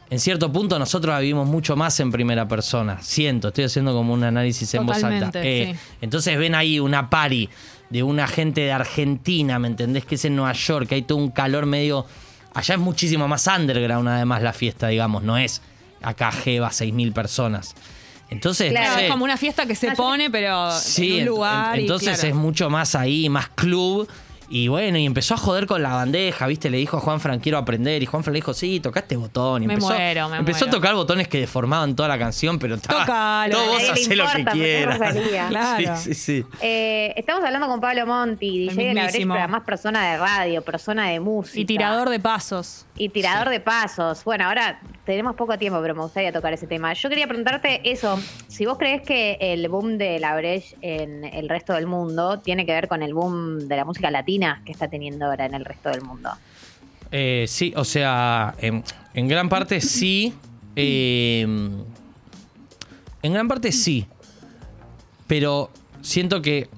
en 0.10 0.20
cierto 0.20 0.52
punto 0.52 0.80
nosotros 0.80 1.14
la 1.14 1.20
vivimos 1.20 1.48
mucho 1.48 1.76
más 1.76 2.00
en 2.00 2.12
primera 2.12 2.48
persona. 2.48 3.02
Siento, 3.02 3.50
estoy 3.50 3.66
haciendo 3.66 3.94
como 3.94 4.14
un 4.14 4.24
análisis 4.24 4.74
en 4.74 4.86
voz 4.86 5.04
alta. 5.04 5.32
Eh, 5.44 5.74
sí. 5.74 5.80
Entonces 6.02 6.38
ven 6.38 6.56
ahí 6.56 6.80
una 6.80 7.10
pari 7.10 7.50
de 7.90 8.04
una 8.04 8.28
gente 8.28 8.62
de 8.62 8.72
Argentina, 8.72 9.60
¿me 9.60 9.68
entendés? 9.68 10.06
Que 10.06 10.16
es 10.16 10.26
en 10.26 10.36
Nueva 10.36 10.54
York, 10.54 10.88
que 10.88 10.96
hay 10.96 11.02
todo 11.04 11.18
un 11.18 11.32
calor 11.32 11.66
medio 11.66 12.06
allá 12.54 12.74
es 12.76 12.82
muchísimo 12.82 13.28
más 13.28 13.46
underground 13.48 14.08
además 14.10 14.42
la 14.42 14.52
fiesta, 14.52 14.88
digamos, 14.88 15.22
no 15.22 15.38
es 15.38 15.62
acá 16.02 16.32
Jeva 16.32 16.70
6.000 16.70 17.14
personas. 17.14 17.76
Entonces, 18.30 18.72
Claro, 18.72 18.86
no 18.88 18.92
Claro, 18.92 19.00
sé, 19.00 19.06
es 19.06 19.12
como 19.12 19.24
una 19.26 19.38
fiesta 19.38 19.66
que 19.68 19.76
se 19.76 19.92
pone, 19.92 20.30
pero 20.32 20.72
Sí, 20.72 21.14
en 21.20 21.20
un 21.22 21.26
lugar. 21.36 21.76
ent- 21.76 21.78
y 21.78 21.82
entonces 21.82 22.14
claro. 22.20 22.28
es 22.30 22.36
mucho 22.36 22.70
más 22.70 22.96
ahí, 22.96 23.30
más 23.30 23.50
club. 23.50 24.08
Y 24.50 24.70
bueno, 24.70 24.98
y 24.98 25.06
empezó 25.06 25.34
a 25.34 25.38
joder 25.38 25.68
con 25.68 25.84
la 25.84 25.94
bandeja, 25.94 26.48
¿viste? 26.48 26.70
Le 26.70 26.77
dijo 26.77 26.98
a 26.98 27.00
Juan 27.00 27.20
Fran, 27.20 27.39
quiero 27.39 27.58
aprender. 27.58 28.01
Y 28.01 28.06
Juan 28.06 28.24
Fran 28.24 28.34
le 28.34 28.38
dijo, 28.38 28.54
sí, 28.54 28.80
toca 28.80 29.01
este 29.01 29.18
botón. 29.18 29.63
Y 29.63 29.68
Me 29.68 29.74
empezó, 29.74 29.94
muero, 29.94 30.30
me 30.30 30.38
empezó 30.38 30.66
a 30.66 30.70
tocar 30.70 30.96
botones 30.96 31.27
que 31.27 31.39
deformaban 31.39 31.96
toda 31.96 32.08
la 32.08 32.18
canción, 32.18 32.58
pero 32.58 32.75
estaba. 32.75 33.01
Tocalo. 33.01 33.58
todo 33.58 33.68
vos 33.68 33.89
hacés 33.89 34.16
lo 34.16 34.25
que 34.32 34.46
quieras. 34.46 35.00
Claro. 35.48 35.98
Sí, 35.98 36.13
sí, 36.13 36.13
sí. 36.13 36.46
Eh, 36.62 37.13
estamos 37.16 37.44
hablando 37.44 37.68
con 37.68 37.80
Pablo 37.80 38.06
Monti, 38.06 38.68
DJ 38.68 38.88
de 38.88 38.94
la 38.94 39.08
Brecha, 39.08 39.34
además 39.34 39.63
persona 39.63 40.12
de 40.12 40.18
radio, 40.18 40.62
persona 40.62 41.10
de 41.10 41.20
música. 41.20 41.60
Y 41.60 41.66
tirador 41.66 42.10
de 42.10 42.20
pasos. 42.20 42.86
Y 42.98 43.10
tirador 43.10 43.50
de 43.50 43.60
pasos. 43.60 44.24
Bueno, 44.24 44.46
ahora 44.46 44.80
tenemos 45.08 45.38
poco 45.38 45.58
tiempo, 45.58 45.80
pero 45.82 45.96
me 45.96 46.02
gustaría 46.02 46.34
tocar 46.34 46.52
ese 46.52 46.68
tema. 46.68 46.92
Yo 46.92 47.08
quería 47.08 47.28
preguntarte 47.28 47.80
eso, 47.90 48.20
si 48.50 48.66
vos 48.66 48.78
crees 48.78 49.02
que 49.04 49.38
el 49.40 49.68
boom 49.70 49.98
de 49.98 50.20
la 50.20 50.36
Breche 50.36 50.76
en 50.82 51.24
el 51.24 51.48
resto 51.48 51.72
del 51.72 51.88
mundo 51.88 52.40
tiene 52.40 52.66
que 52.66 52.74
ver 52.74 52.90
con 52.90 53.02
el 53.02 53.14
boom 53.14 53.70
de 53.70 53.78
la 53.78 53.86
música 53.86 54.12
latina 54.12 54.62
que 54.66 54.74
está 54.74 54.90
teniendo 54.90 55.26
ahora 55.26 55.46
en 55.46 55.54
el 55.54 55.64
resto 55.64 55.90
del 55.90 56.02
mundo. 56.02 56.30
Eh, 57.10 57.46
sí, 57.48 57.74
o 57.78 57.86
sea, 57.86 58.54
en, 58.60 58.84
gran 59.30 59.48
parte 59.48 59.80
sí. 59.80 60.34
eh, 60.76 61.44
en 63.24 63.34
gran 63.34 63.48
parte 63.48 63.72
sí. 63.72 64.08
Pero 65.26 65.70
siento 66.02 66.42
que 66.42 66.70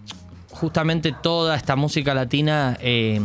justamente 0.52 1.16
toda 1.20 1.56
esta 1.56 1.76
música 1.76 2.14
latina. 2.14 2.78
eh, 2.80 3.20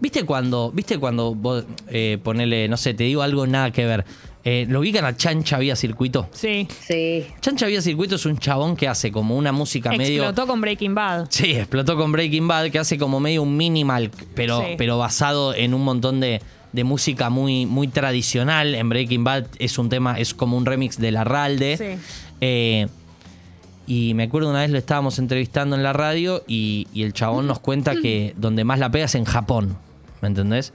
¿Viste 0.00 0.24
cuando, 0.24 0.70
viste 0.72 0.98
cuando 0.98 1.34
vos 1.34 1.64
eh, 1.88 2.18
ponele, 2.22 2.68
no 2.68 2.76
sé, 2.76 2.94
te 2.94 3.04
digo 3.04 3.22
algo 3.22 3.46
nada 3.46 3.70
que 3.72 3.84
ver? 3.84 4.04
Eh, 4.44 4.64
¿Lo 4.68 4.80
ubican 4.80 5.04
a 5.04 5.16
Chancha 5.16 5.58
Vía 5.58 5.74
Circuito? 5.76 6.28
Sí. 6.32 6.68
Sí. 6.86 7.26
Chancha 7.40 7.66
Vía 7.66 7.82
Circuito 7.82 8.14
es 8.14 8.24
un 8.24 8.38
chabón 8.38 8.76
que 8.76 8.86
hace 8.88 9.10
como 9.10 9.36
una 9.36 9.50
música 9.52 9.90
medio. 9.90 10.22
Explotó 10.22 10.46
con 10.46 10.60
Breaking 10.60 10.94
Bad. 10.94 11.26
Sí, 11.30 11.50
explotó 11.52 11.96
con 11.96 12.12
Breaking 12.12 12.46
Bad, 12.46 12.70
que 12.70 12.78
hace 12.78 12.96
como 12.96 13.18
medio 13.20 13.42
un 13.42 13.56
minimal, 13.56 14.10
pero, 14.34 14.60
Sí. 14.60 14.74
pero 14.78 14.96
basado 14.98 15.52
en 15.54 15.74
un 15.74 15.82
montón 15.82 16.20
de, 16.20 16.40
de 16.72 16.84
música 16.84 17.28
muy, 17.28 17.66
muy 17.66 17.88
tradicional. 17.88 18.74
En 18.76 18.88
Breaking 18.88 19.24
Bad 19.24 19.46
es 19.58 19.76
un 19.78 19.88
tema, 19.88 20.18
es 20.18 20.32
como 20.32 20.56
un 20.56 20.64
remix 20.64 20.98
de 20.98 21.10
La 21.10 21.24
Ralde. 21.24 21.76
Sí. 21.76 22.00
Eh, 22.40 22.86
y 23.88 24.14
me 24.14 24.24
acuerdo 24.24 24.50
una 24.50 24.60
vez 24.60 24.70
lo 24.70 24.78
estábamos 24.78 25.18
entrevistando 25.18 25.74
en 25.74 25.82
la 25.82 25.92
radio 25.94 26.44
y, 26.46 26.86
y 26.94 27.02
el 27.02 27.12
chabón 27.14 27.46
nos 27.46 27.58
cuenta 27.58 27.96
que 27.96 28.34
donde 28.36 28.62
más 28.62 28.78
la 28.78 28.90
pega 28.90 29.06
es 29.06 29.14
en 29.14 29.24
Japón. 29.24 29.76
¿Me 30.20 30.28
entendés? 30.28 30.72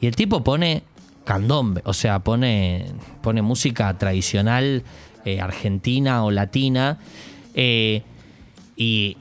Y 0.00 0.06
el 0.06 0.16
tipo 0.16 0.42
pone 0.42 0.82
candombe, 1.24 1.82
o 1.84 1.92
sea, 1.92 2.18
pone, 2.20 2.86
pone 3.22 3.42
música 3.42 3.96
tradicional 3.98 4.82
eh, 5.24 5.40
argentina 5.40 6.24
o 6.24 6.30
latina. 6.30 6.98
eh, 7.54 8.02
y 8.76 9.18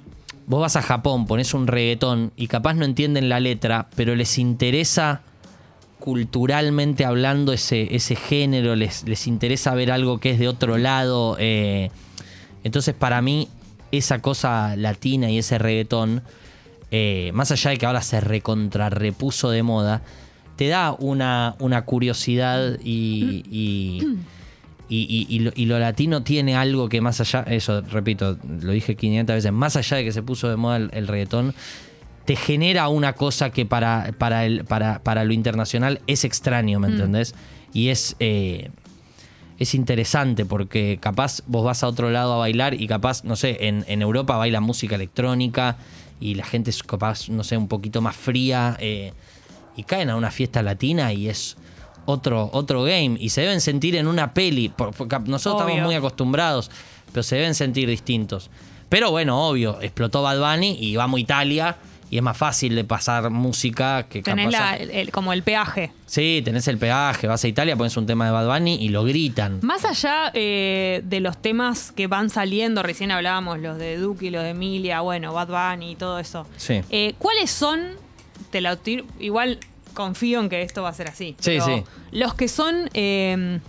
vos 0.48 0.62
vas 0.62 0.78
a 0.78 0.82
Japón, 0.82 1.28
pones 1.28 1.54
un 1.54 1.68
reggaetón 1.68 2.32
y 2.38 2.48
capaz 2.48 2.74
no 2.74 2.86
entienden 2.86 3.30
la 3.30 3.40
letra, 3.40 3.88
pero 3.96 4.16
les 4.16 4.38
interesa 4.38 5.22
culturalmente 6.00 7.04
hablando 7.06 7.52
ese, 7.52 7.94
ese 7.94 8.16
género, 8.16 8.76
les, 8.76 9.04
les 9.04 9.28
interesa 9.28 9.76
ver 9.76 9.92
algo 9.92 10.20
que 10.20 10.32
es 10.32 10.40
de 10.40 10.48
otro 10.48 10.78
lado. 10.78 11.36
eh, 11.40 11.92
entonces, 12.64 12.96
para 12.96 13.22
mí, 13.22 13.48
esa 13.92 14.20
cosa 14.20 14.76
latina 14.76 15.30
y 15.30 15.38
ese 15.38 15.58
reggaetón, 15.58 16.24
eh, 16.92 17.32
más 17.34 17.52
allá 17.52 17.72
de 17.72 17.78
que 17.78 17.86
ahora 17.86 18.02
se 18.02 18.20
recontra 18.22 18.90
repuso 18.90 19.50
de 19.50 19.64
moda, 19.64 20.02
te 20.56 20.68
da 20.68 20.94
una, 21.00 21.56
una 21.60 21.84
curiosidad 21.86 22.78
y, 22.84 23.44
y, 23.50 24.06
y- 24.90 25.40
lo, 25.40 25.52
y 25.56 25.66
lo 25.66 25.80
latino 25.80 26.24
tiene 26.24 26.56
algo 26.56 26.90
que 26.90 27.00
más 27.00 27.22
allá, 27.22 27.44
eso 27.48 27.82
repito, 27.82 28.38
lo 28.62 28.72
dije 28.72 28.96
500 28.96 29.36
veces, 29.36 29.52
más 29.52 29.76
allá 29.76 29.98
de 29.98 30.04
que 30.04 30.12
se 30.12 30.24
puso 30.24 30.50
de 30.50 30.56
moda 30.58 30.78
el, 30.78 30.90
el 30.94 31.08
reggaetón, 31.08 31.54
te 32.26 32.36
genera 32.36 32.90
una 32.90 33.14
cosa 33.14 33.52
que 33.52 33.66
para, 33.66 34.12
para, 34.18 34.46
el, 34.46 34.66
para, 34.66 35.00
para 35.00 35.24
lo 35.24 35.34
internacional 35.34 36.02
es 36.08 36.24
extraño, 36.26 36.80
¿me 36.80 36.88
entendés? 36.90 37.34
Y 37.74 37.90
es, 37.90 38.16
eh, 38.20 38.70
es 39.60 39.74
interesante 39.76 40.46
porque 40.46 40.98
capaz 41.02 41.42
vos 41.48 41.64
vas 41.64 41.84
a 41.84 41.88
otro 41.88 42.10
lado 42.10 42.34
a 42.34 42.38
bailar 42.38 42.74
y 42.74 42.88
capaz, 42.88 43.24
no 43.24 43.36
sé, 43.36 43.68
en, 43.68 43.86
en 43.88 44.02
Europa 44.02 44.38
baila 44.38 44.60
música 44.60 44.96
electrónica 44.96 45.78
y 46.20 46.36
la 46.36 46.46
gente 46.46 46.70
es 46.70 46.84
capaz, 46.84 47.30
no 47.30 47.44
sé, 47.44 47.58
un 47.58 47.68
poquito 47.68 48.02
más 48.02 48.16
fría 48.16 48.76
eh, 48.80 49.14
y 49.76 49.84
caen 49.84 50.10
a 50.10 50.16
una 50.16 50.32
fiesta 50.32 50.62
latina 50.62 51.14
y 51.14 51.30
es 51.30 51.56
otro, 52.06 52.50
otro 52.54 52.84
game 52.84 53.16
y 53.20 53.30
se 53.30 53.42
deben 53.42 53.62
sentir 53.62 53.96
en 53.96 54.08
una 54.08 54.34
peli, 54.34 54.70
por- 54.70 54.94
porque 54.94 55.20
nosotros 55.20 55.62
Obvio. 55.64 55.76
estamos 55.76 55.86
muy 55.88 55.96
acostumbrados, 55.96 56.70
pero 57.12 57.24
se 57.24 57.36
deben 57.38 57.56
sentir 57.56 57.88
distintos. 57.88 58.50
Pero 58.90 59.12
bueno, 59.12 59.48
obvio, 59.48 59.80
explotó 59.82 60.24
Bad 60.24 60.40
Bunny 60.40 60.78
y 60.80 60.96
vamos 60.96 61.20
a 61.20 61.22
Italia 61.22 61.78
y 62.10 62.18
es 62.18 62.24
más 62.24 62.36
fácil 62.38 62.76
de 62.76 62.84
pasar 62.84 63.30
música 63.30 64.08
que 64.10 64.22
Tenés 64.24 64.52
la- 64.52 64.76
el- 64.78 65.12
como 65.12 65.32
el 65.34 65.44
peaje. 65.44 65.92
Sí, 66.06 66.42
tenés 66.44 66.68
el 66.68 66.78
peaje, 66.78 67.28
vas 67.28 67.44
a 67.44 67.48
Italia, 67.48 67.76
pones 67.76 67.96
un 67.98 68.06
tema 68.08 68.26
de 68.26 68.32
Bad 68.32 68.48
Bunny 68.48 68.76
y 68.84 68.90
lo 68.90 69.04
gritan. 69.04 69.60
Más 69.62 69.86
allá 69.86 70.32
eh, 70.34 71.02
de 71.06 71.20
los 71.20 71.40
temas 71.42 71.92
que 71.92 72.08
van 72.08 72.30
saliendo, 72.30 72.82
recién 72.84 73.12
hablábamos 73.12 73.60
los 73.60 73.78
de 73.78 73.98
Duki 73.98 74.30
los 74.32 74.44
de 74.44 74.50
Emilia, 74.50 75.02
bueno, 75.02 75.34
Bad 75.34 75.48
Bunny 75.74 75.92
y 75.92 75.96
todo 75.96 76.18
eso. 76.20 76.48
Sí. 76.58 76.82
Eh, 76.90 77.14
¿Cuáles 77.20 77.52
son? 77.52 77.80
Te 78.52 78.62
la 78.62 78.76
tiro- 78.76 79.06
igual 79.20 79.60
confío 79.94 80.40
en 80.40 80.50
que 80.50 80.62
esto 80.64 80.82
va 80.82 80.90
a 80.90 80.94
ser 80.94 81.08
así. 81.10 81.36
Sí, 81.40 81.52
pero 81.60 81.66
sí. 81.66 81.84
Los 82.12 82.34
que 82.34 82.48
son 82.48 82.90
eh, 82.94 83.60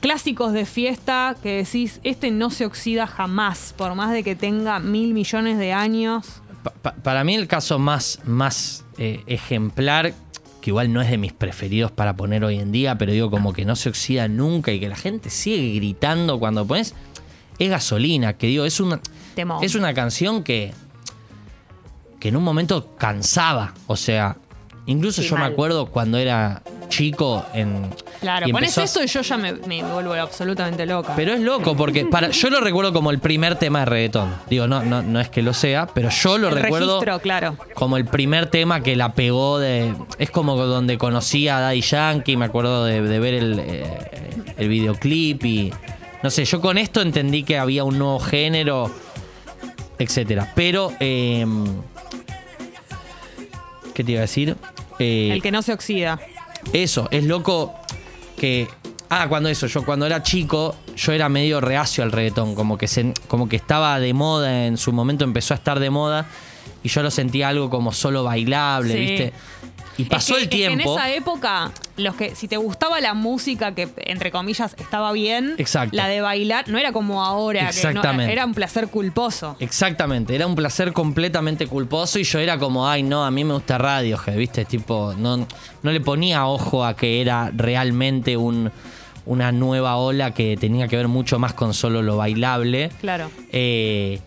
clásicos 0.00 0.52
de 0.52 0.66
fiesta 0.66 1.36
que 1.42 1.58
decís, 1.58 2.00
este 2.02 2.30
no 2.30 2.50
se 2.50 2.66
oxida 2.66 3.06
jamás, 3.06 3.74
por 3.76 3.94
más 3.94 4.12
de 4.12 4.24
que 4.24 4.34
tenga 4.34 4.80
mil 4.80 5.14
millones 5.14 5.58
de 5.58 5.72
años. 5.72 6.41
Pa- 6.82 6.92
pa- 6.94 7.02
para 7.02 7.24
mí 7.24 7.34
el 7.34 7.46
caso 7.48 7.78
más, 7.78 8.18
más 8.24 8.84
eh, 8.98 9.22
ejemplar, 9.26 10.12
que 10.60 10.70
igual 10.70 10.92
no 10.92 11.00
es 11.02 11.10
de 11.10 11.18
mis 11.18 11.32
preferidos 11.32 11.90
para 11.90 12.14
poner 12.16 12.44
hoy 12.44 12.58
en 12.58 12.70
día, 12.72 12.96
pero 12.98 13.12
digo 13.12 13.30
como 13.30 13.52
que 13.52 13.64
no 13.64 13.74
se 13.76 13.88
oxida 13.88 14.28
nunca 14.28 14.70
y 14.72 14.78
que 14.80 14.88
la 14.88 14.96
gente 14.96 15.30
sigue 15.30 15.74
gritando 15.76 16.38
cuando 16.38 16.66
pones, 16.66 16.94
es 17.58 17.68
gasolina, 17.70 18.34
que 18.34 18.46
digo, 18.48 18.64
es 18.64 18.78
una, 18.80 19.00
Temón. 19.34 19.62
es 19.64 19.74
una 19.74 19.92
canción 19.94 20.42
que, 20.44 20.72
que 22.20 22.28
en 22.28 22.36
un 22.36 22.44
momento 22.44 22.94
cansaba. 22.96 23.74
O 23.86 23.96
sea, 23.96 24.36
incluso 24.86 25.22
Sí, 25.22 25.28
yo 25.28 25.36
me 25.36 25.44
acuerdo 25.44 25.86
cuando 25.86 26.18
era 26.18 26.62
chico 26.92 27.44
en... 27.54 27.88
Claro, 28.20 28.46
y 28.46 28.52
pones 28.52 28.76
empezó 28.76 28.80
a- 28.82 28.84
esto 28.84 29.02
y 29.02 29.06
yo 29.06 29.22
ya 29.22 29.36
me, 29.38 29.52
me 29.54 29.82
vuelvo 29.82 30.12
absolutamente 30.14 30.84
loca. 30.86 31.14
Pero 31.16 31.32
es 31.32 31.40
loco 31.40 31.74
porque 31.74 32.04
para, 32.04 32.28
yo 32.30 32.50
lo 32.50 32.60
recuerdo 32.60 32.92
como 32.92 33.10
el 33.10 33.18
primer 33.18 33.56
tema 33.56 33.80
de 33.80 33.84
reggaetón. 33.86 34.34
Digo, 34.50 34.66
no, 34.68 34.82
no, 34.84 35.02
no 35.02 35.18
es 35.20 35.28
que 35.30 35.40
lo 35.42 35.54
sea, 35.54 35.86
pero 35.86 36.10
yo 36.10 36.36
lo 36.38 36.48
el 36.48 36.54
recuerdo 36.56 37.00
registro, 37.00 37.20
claro. 37.20 37.56
como 37.74 37.96
el 37.96 38.04
primer 38.04 38.46
tema 38.46 38.82
que 38.82 38.94
la 38.94 39.14
pegó 39.14 39.58
de. 39.58 39.94
Es 40.18 40.30
como 40.30 40.54
donde 40.56 40.98
conocí 40.98 41.48
a 41.48 41.58
Daddy 41.60 41.80
Yankee, 41.80 42.36
me 42.36 42.44
acuerdo 42.44 42.84
de, 42.84 43.00
de 43.02 43.18
ver 43.18 43.34
el, 43.34 43.58
eh, 43.58 43.84
el 44.58 44.68
videoclip 44.68 45.44
y. 45.44 45.72
No 46.22 46.30
sé, 46.30 46.44
yo 46.44 46.60
con 46.60 46.78
esto 46.78 47.00
entendí 47.00 47.42
que 47.42 47.58
había 47.58 47.82
un 47.84 47.98
nuevo 47.98 48.20
género, 48.20 48.90
etcétera. 49.98 50.52
Pero. 50.54 50.92
eh, 51.00 51.44
¿Qué 53.94 54.04
te 54.04 54.12
iba 54.12 54.20
a 54.20 54.22
decir? 54.22 54.56
Eh, 54.98 55.30
El 55.32 55.42
que 55.42 55.50
no 55.50 55.62
se 55.62 55.72
oxida. 55.72 56.18
Eso, 56.72 57.08
es 57.10 57.24
loco 57.24 57.74
que. 58.36 58.68
Ah, 59.14 59.28
cuando 59.28 59.50
eso, 59.50 59.66
yo 59.66 59.84
cuando 59.84 60.06
era 60.06 60.22
chico, 60.22 60.74
yo 60.96 61.12
era 61.12 61.28
medio 61.28 61.60
reacio 61.60 62.02
al 62.02 62.12
reggaetón, 62.12 62.54
como 62.54 62.78
que, 62.78 62.88
se, 62.88 63.12
como 63.28 63.46
que 63.46 63.56
estaba 63.56 64.00
de 64.00 64.14
moda, 64.14 64.66
en 64.66 64.78
su 64.78 64.90
momento 64.90 65.24
empezó 65.24 65.52
a 65.52 65.58
estar 65.58 65.78
de 65.80 65.90
moda, 65.90 66.26
y 66.82 66.88
yo 66.88 67.02
lo 67.02 67.10
sentía 67.10 67.48
algo 67.50 67.68
como 67.68 67.92
solo 67.92 68.24
bailable, 68.24 68.94
Sí. 68.94 69.00
¿viste? 69.00 69.32
Y 70.02 70.08
pasó 70.08 70.34
Es 70.36 70.38
que- 70.38 70.44
el 70.44 70.48
tiempo. 70.76 70.92
En 70.94 70.98
esa 70.98 71.10
época, 71.12 71.72
los 71.96 72.14
que 72.14 72.34
si 72.34 72.48
te 72.48 72.56
gustaba 72.56 73.00
la 73.00 73.14
música 73.14 73.74
que 73.74 73.88
entre 73.98 74.30
comillas 74.30 74.74
estaba 74.78 75.12
bien, 75.12 75.54
Exacto. 75.58 75.96
la 75.96 76.08
de 76.08 76.20
bailar 76.20 76.68
no 76.68 76.78
era 76.78 76.92
como 76.92 77.24
ahora, 77.24 77.60
que 77.60 77.64
no- 77.64 77.70
Exactamente. 77.70 78.32
era 78.32 78.44
un 78.46 78.54
placer 78.54 78.88
culposo. 78.88 79.56
Exactamente, 79.60 80.34
era 80.34 80.46
un 80.46 80.54
placer 80.54 80.92
completamente 80.92 81.66
culposo 81.66 82.18
y 82.18 82.24
yo 82.24 82.38
era 82.38 82.58
como, 82.58 82.88
ay 82.88 83.02
no, 83.02 83.24
a 83.24 83.30
mí 83.30 83.44
me 83.44 83.54
gusta 83.54 83.78
Radiohead, 83.78 84.36
¿viste? 84.36 84.64
Tipo, 84.64 85.14
no, 85.16 85.36
no 85.82 85.90
le 85.92 86.00
ponía 86.00 86.46
ojo 86.46 86.84
a 86.84 86.96
que 86.96 87.20
era 87.20 87.50
realmente 87.54 88.36
un, 88.36 88.70
una 89.26 89.52
nueva 89.52 89.96
ola 89.96 90.32
que 90.32 90.56
tenía 90.56 90.88
que 90.88 90.96
ver 90.96 91.08
mucho 91.08 91.38
más 91.38 91.52
con 91.54 91.74
solo 91.74 92.02
lo 92.02 92.16
bailable. 92.16 92.90
Claro. 93.00 93.30
Eh, 93.52 94.18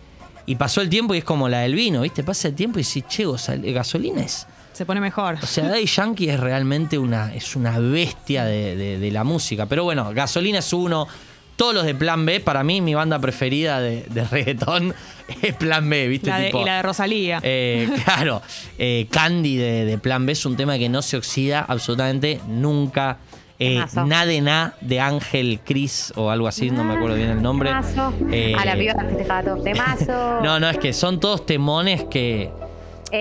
y 0.46 0.56
pasó 0.56 0.80
el 0.82 0.90
tiempo 0.90 1.16
y 1.16 1.18
es 1.18 1.24
como 1.24 1.50
la 1.50 1.60
del 1.60 1.74
vino, 1.76 2.02
¿viste? 2.02 2.24
Pasa 2.24 2.48
el 2.48 2.54
tiempo 2.56 2.80
y 2.80 2.84
si 2.84 3.02
che, 3.02 3.26
gasolina 3.74 4.22
es. 4.22 4.46
Se 4.76 4.86
pone 4.86 5.00
mejor. 5.00 5.38
O 5.42 5.46
sea, 5.46 5.70
Daddy 5.70 5.86
Yankee 5.86 6.30
es 6.30 6.40
realmente 6.40 6.98
una, 6.98 7.34
es 7.34 7.56
una 7.56 7.80
bestia 7.80 8.44
de, 8.46 8.76
de- 8.76 9.00
de 9.00 9.12
la 9.12 9.24
música. 9.24 9.66
Pero 9.68 9.84
bueno, 9.86 10.12
gasolina 10.14 10.60
es 10.60 10.74
uno, 10.74 11.08
todos 11.56 11.74
los 11.74 11.86
de 11.86 11.96
Plan 11.96 12.26
B, 12.26 12.42
para 12.42 12.62
mí 12.64 12.82
mi 12.82 12.94
banda 12.94 13.18
preferida 13.20 13.80
de, 13.80 14.04
de 14.10 14.26
reggaetón 14.26 14.94
es 15.42 15.54
Plan 15.56 15.90
B, 15.90 16.08
¿viste? 16.10 16.30
La 16.30 16.40
de- 16.40 16.46
Tipo, 16.48 16.62
y 16.62 16.66
la 16.66 16.76
de 16.76 16.82
Rosalía. 16.82 17.40
eh, 17.42 17.90
claro, 18.04 18.42
eh, 18.78 19.08
Candy 19.10 19.56
de, 19.56 19.86
de 19.86 19.98
Plan 19.98 20.26
B 20.26 20.34
es 20.34 20.46
un 20.46 20.58
tema 20.58 20.78
que 20.78 20.90
no 20.90 21.02
se 21.02 21.16
oxida 21.18 21.62
absolutamente 21.68 22.42
nunca. 22.48 23.18
Eh, 23.58 23.76
Temazo. 23.76 24.06
na 24.06 24.26
de 24.26 24.42
na 24.42 24.74
de 24.82 25.00
Ángel 25.00 25.62
Cris 25.64 26.12
o 26.18 26.30
algo 26.30 26.46
así, 26.50 26.72
no 26.72 26.84
me 26.84 26.96
acuerdo 26.96 27.16
bien 27.16 27.30
el 27.30 27.42
nombre. 27.42 27.70
Temazo. 27.70 28.14
Eh, 28.30 28.54
a 28.60 28.66
la 28.66 28.76
piba 28.76 28.94
que 28.96 29.06
festejaba 29.06 29.44
todo. 29.44 29.56
Temazo. 29.64 30.42
No, 30.44 30.60
no, 30.60 30.70
es 30.70 30.78
que 30.78 30.92
son 30.92 31.22
todos 31.22 31.46
temones 31.46 32.04
que. 32.04 32.52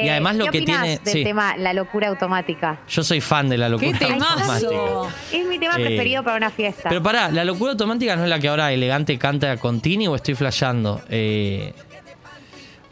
Y 0.02 0.06
Eh, 0.08 0.10
además 0.10 0.36
lo 0.36 0.46
¿qué 0.46 0.50
que 0.60 0.62
tiene. 0.62 0.98
del 0.98 1.12
sí, 1.12 1.24
tema 1.24 1.56
La 1.56 1.72
locura 1.72 2.08
automática? 2.08 2.80
yo 2.88 3.04
soy 3.04 3.20
fan 3.20 3.48
de 3.48 3.58
la 3.58 3.66
¡Qué 3.66 3.70
locura 3.72 3.98
automática. 4.14 4.36
temazo! 4.36 5.08
Es 5.32 5.46
mi 5.46 5.58
tema 5.58 5.74
Eh, 5.78 5.84
preferido 5.84 6.22
para 6.24 6.36
una 6.36 6.50
fiesta. 6.50 6.88
Pero 6.88 7.02
pará, 7.02 7.30
la 7.30 7.44
locura 7.44 7.72
automática 7.72 8.16
no 8.16 8.24
es 8.24 8.28
la 8.30 8.38
que 8.38 8.48
ahora 8.48 8.72
elegante 8.72 9.18
canta 9.18 9.56
Contini 9.56 10.06
o 10.08 10.16
estoy 10.16 10.34
flasheando. 10.34 11.00
Eh, 11.08 11.72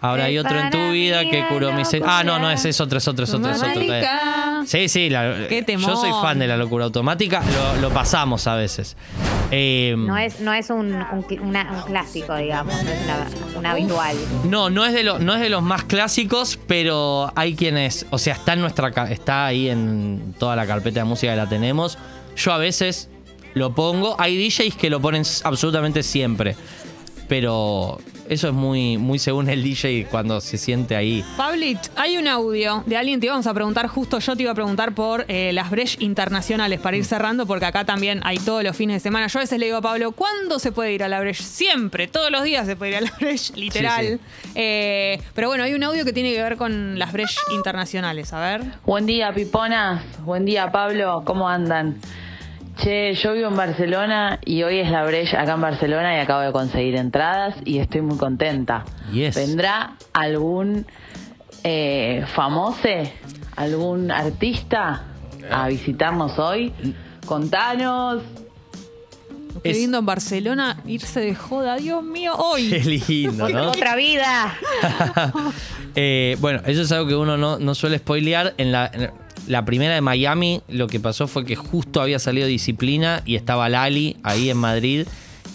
ahora 0.00 0.24
hay 0.24 0.36
Es 0.36 0.44
otro 0.44 0.58
en 0.58 0.70
tu 0.70 0.90
vida 0.92 1.22
que 1.28 1.46
curó 1.48 1.72
mi. 1.72 1.82
Ah, 2.04 2.22
no, 2.24 2.38
no, 2.38 2.50
es 2.50 2.60
locura. 2.60 2.70
es 2.70 2.80
otro, 2.80 2.98
es 2.98 3.08
otro, 3.08 3.24
es 3.24 3.34
otro, 3.34 3.50
es 3.50 3.62
otro. 3.62 3.80
Automática. 4.62 4.78
Sí, 4.78 4.88
sí, 4.88 5.10
la- 5.10 5.46
Qué 5.48 5.64
yo 5.78 5.96
soy 5.96 6.10
fan 6.22 6.38
de 6.38 6.46
la 6.46 6.56
locura 6.56 6.84
automática, 6.86 7.42
lo, 7.74 7.80
lo 7.82 7.90
pasamos 7.94 8.46
a 8.46 8.54
veces. 8.56 8.96
Eh, 9.50 9.94
no 9.98 10.16
es, 10.16 10.40
no 10.40 10.52
es 10.54 10.70
un, 10.70 10.94
un 10.94 11.22
cl- 11.24 11.40
una- 11.40 11.70
un 11.72 11.82
clásico, 11.82 12.34
digamos, 12.36 12.74
no 12.82 12.90
es 12.90 13.00
una, 13.04 13.58
una 13.58 13.70
habitual. 13.72 14.16
No, 14.44 14.70
no 14.70 14.84
es 14.86 14.92
de 14.94 15.02
lo- 15.02 15.18
no 15.18 15.34
es 15.34 15.40
de 15.40 15.50
los 15.50 15.62
más 15.62 15.84
clásicos, 15.84 16.58
pero 16.66 17.30
hay 17.36 17.54
quienes, 17.54 18.06
o 18.10 18.18
sea, 18.18 18.34
está 18.34 18.54
en 18.54 18.60
nuestra 18.62 18.88
está 19.10 19.46
ahí 19.46 19.68
en 19.68 20.34
toda 20.38 20.56
la 20.56 20.66
carpeta 20.66 21.00
de 21.00 21.04
música 21.04 21.32
que 21.32 21.36
la 21.36 21.48
tenemos. 21.48 21.98
Yo 22.36 22.52
a 22.52 22.58
veces 22.58 23.10
lo 23.54 23.74
pongo, 23.74 24.16
hay 24.18 24.38
DJs 24.48 24.74
que 24.76 24.88
lo 24.88 25.00
ponen 25.00 25.22
absolutamente 25.44 26.02
siempre. 26.02 26.56
Pero 27.28 27.98
eso 28.28 28.48
es 28.48 28.54
muy 28.54 28.98
muy 28.98 29.18
según 29.18 29.48
el 29.48 29.62
DJ 29.62 30.06
cuando 30.10 30.40
se 30.40 30.56
siente 30.58 30.96
ahí. 30.96 31.24
Pablit, 31.36 31.78
hay 31.96 32.16
un 32.16 32.28
audio 32.28 32.82
de 32.86 32.96
alguien, 32.96 33.20
te 33.20 33.26
íbamos 33.26 33.46
a 33.46 33.54
preguntar, 33.54 33.86
justo 33.88 34.18
yo 34.18 34.36
te 34.36 34.42
iba 34.42 34.52
a 34.52 34.54
preguntar 34.54 34.92
por 34.94 35.24
eh, 35.28 35.52
las 35.52 35.70
Brecht 35.70 36.00
internacionales 36.02 36.80
para 36.80 36.96
Mm. 36.96 37.00
ir 37.00 37.04
cerrando, 37.04 37.46
porque 37.46 37.64
acá 37.66 37.84
también 37.84 38.20
hay 38.24 38.38
todos 38.38 38.62
los 38.62 38.76
fines 38.76 38.96
de 38.96 39.00
semana. 39.00 39.26
Yo 39.26 39.38
a 39.38 39.42
veces 39.42 39.58
le 39.58 39.66
digo 39.66 39.78
a 39.78 39.82
Pablo, 39.82 40.12
¿cuándo 40.12 40.58
se 40.58 40.72
puede 40.72 40.92
ir 40.92 41.02
a 41.02 41.08
la 41.08 41.20
Brecht? 41.20 41.40
Siempre, 41.42 42.06
todos 42.08 42.30
los 42.30 42.42
días 42.44 42.66
se 42.66 42.76
puede 42.76 42.92
ir 42.92 42.96
a 42.98 43.00
la 43.02 43.12
Brecht, 43.20 43.56
literal. 43.56 44.20
Eh, 44.54 45.20
pero 45.34 45.48
bueno, 45.48 45.64
hay 45.64 45.74
un 45.74 45.82
audio 45.82 46.04
que 46.04 46.12
tiene 46.12 46.32
que 46.32 46.42
ver 46.42 46.56
con 46.56 46.98
las 46.98 47.12
Brecht 47.12 47.38
internacionales, 47.54 48.32
a 48.32 48.40
ver. 48.40 48.62
Buen 48.84 49.06
día, 49.06 49.32
Piponas. 49.32 50.02
Buen 50.24 50.44
día, 50.44 50.70
Pablo. 50.70 51.22
¿Cómo 51.24 51.48
andan? 51.48 51.96
Che, 52.82 53.14
yo 53.14 53.32
vivo 53.34 53.48
en 53.48 53.56
Barcelona 53.56 54.40
y 54.44 54.62
hoy 54.64 54.80
es 54.80 54.90
la 54.90 55.04
brecha 55.04 55.40
acá 55.40 55.52
en 55.54 55.60
Barcelona 55.60 56.16
y 56.16 56.20
acabo 56.20 56.40
de 56.40 56.50
conseguir 56.52 56.96
entradas 56.96 57.54
y 57.64 57.78
estoy 57.78 58.00
muy 58.00 58.18
contenta. 58.18 58.84
Yes. 59.12 59.36
¿Vendrá 59.36 59.92
algún 60.12 60.84
eh, 61.62 62.24
famoso, 62.34 62.88
algún 63.54 64.10
artista 64.10 65.04
a 65.50 65.68
visitarnos 65.68 66.38
hoy? 66.40 66.72
Contanos. 67.26 68.22
Qué 69.62 69.70
Es- 69.70 69.76
lindo 69.76 69.98
en 69.98 70.06
Barcelona 70.06 70.78
irse 70.86 71.20
de 71.20 71.34
joda, 71.36 71.76
Dios 71.76 72.02
mío, 72.02 72.34
hoy. 72.34 72.68
Qué 72.70 72.80
lindo, 72.80 73.48
¿no? 73.48 73.68
Otra 73.70 73.94
vida. 73.96 74.54
Eh, 75.94 76.38
bueno, 76.40 76.62
eso 76.64 76.80
es 76.80 76.90
algo 76.90 77.06
que 77.06 77.14
uno 77.14 77.36
no, 77.36 77.58
no 77.58 77.74
suele 77.74 77.98
spoilear. 77.98 78.54
En 78.56 78.72
la, 78.72 78.90
en 78.94 79.10
la 79.46 79.64
primera 79.64 79.94
de 79.94 80.00
Miami, 80.00 80.60
lo 80.68 80.86
que 80.86 81.00
pasó 81.00 81.26
fue 81.26 81.44
que 81.44 81.56
justo 81.56 82.00
había 82.00 82.18
salido 82.18 82.46
Disciplina 82.46 83.22
y 83.26 83.36
estaba 83.36 83.68
Lali 83.68 84.16
ahí 84.22 84.50
en 84.50 84.56
Madrid 84.58 85.06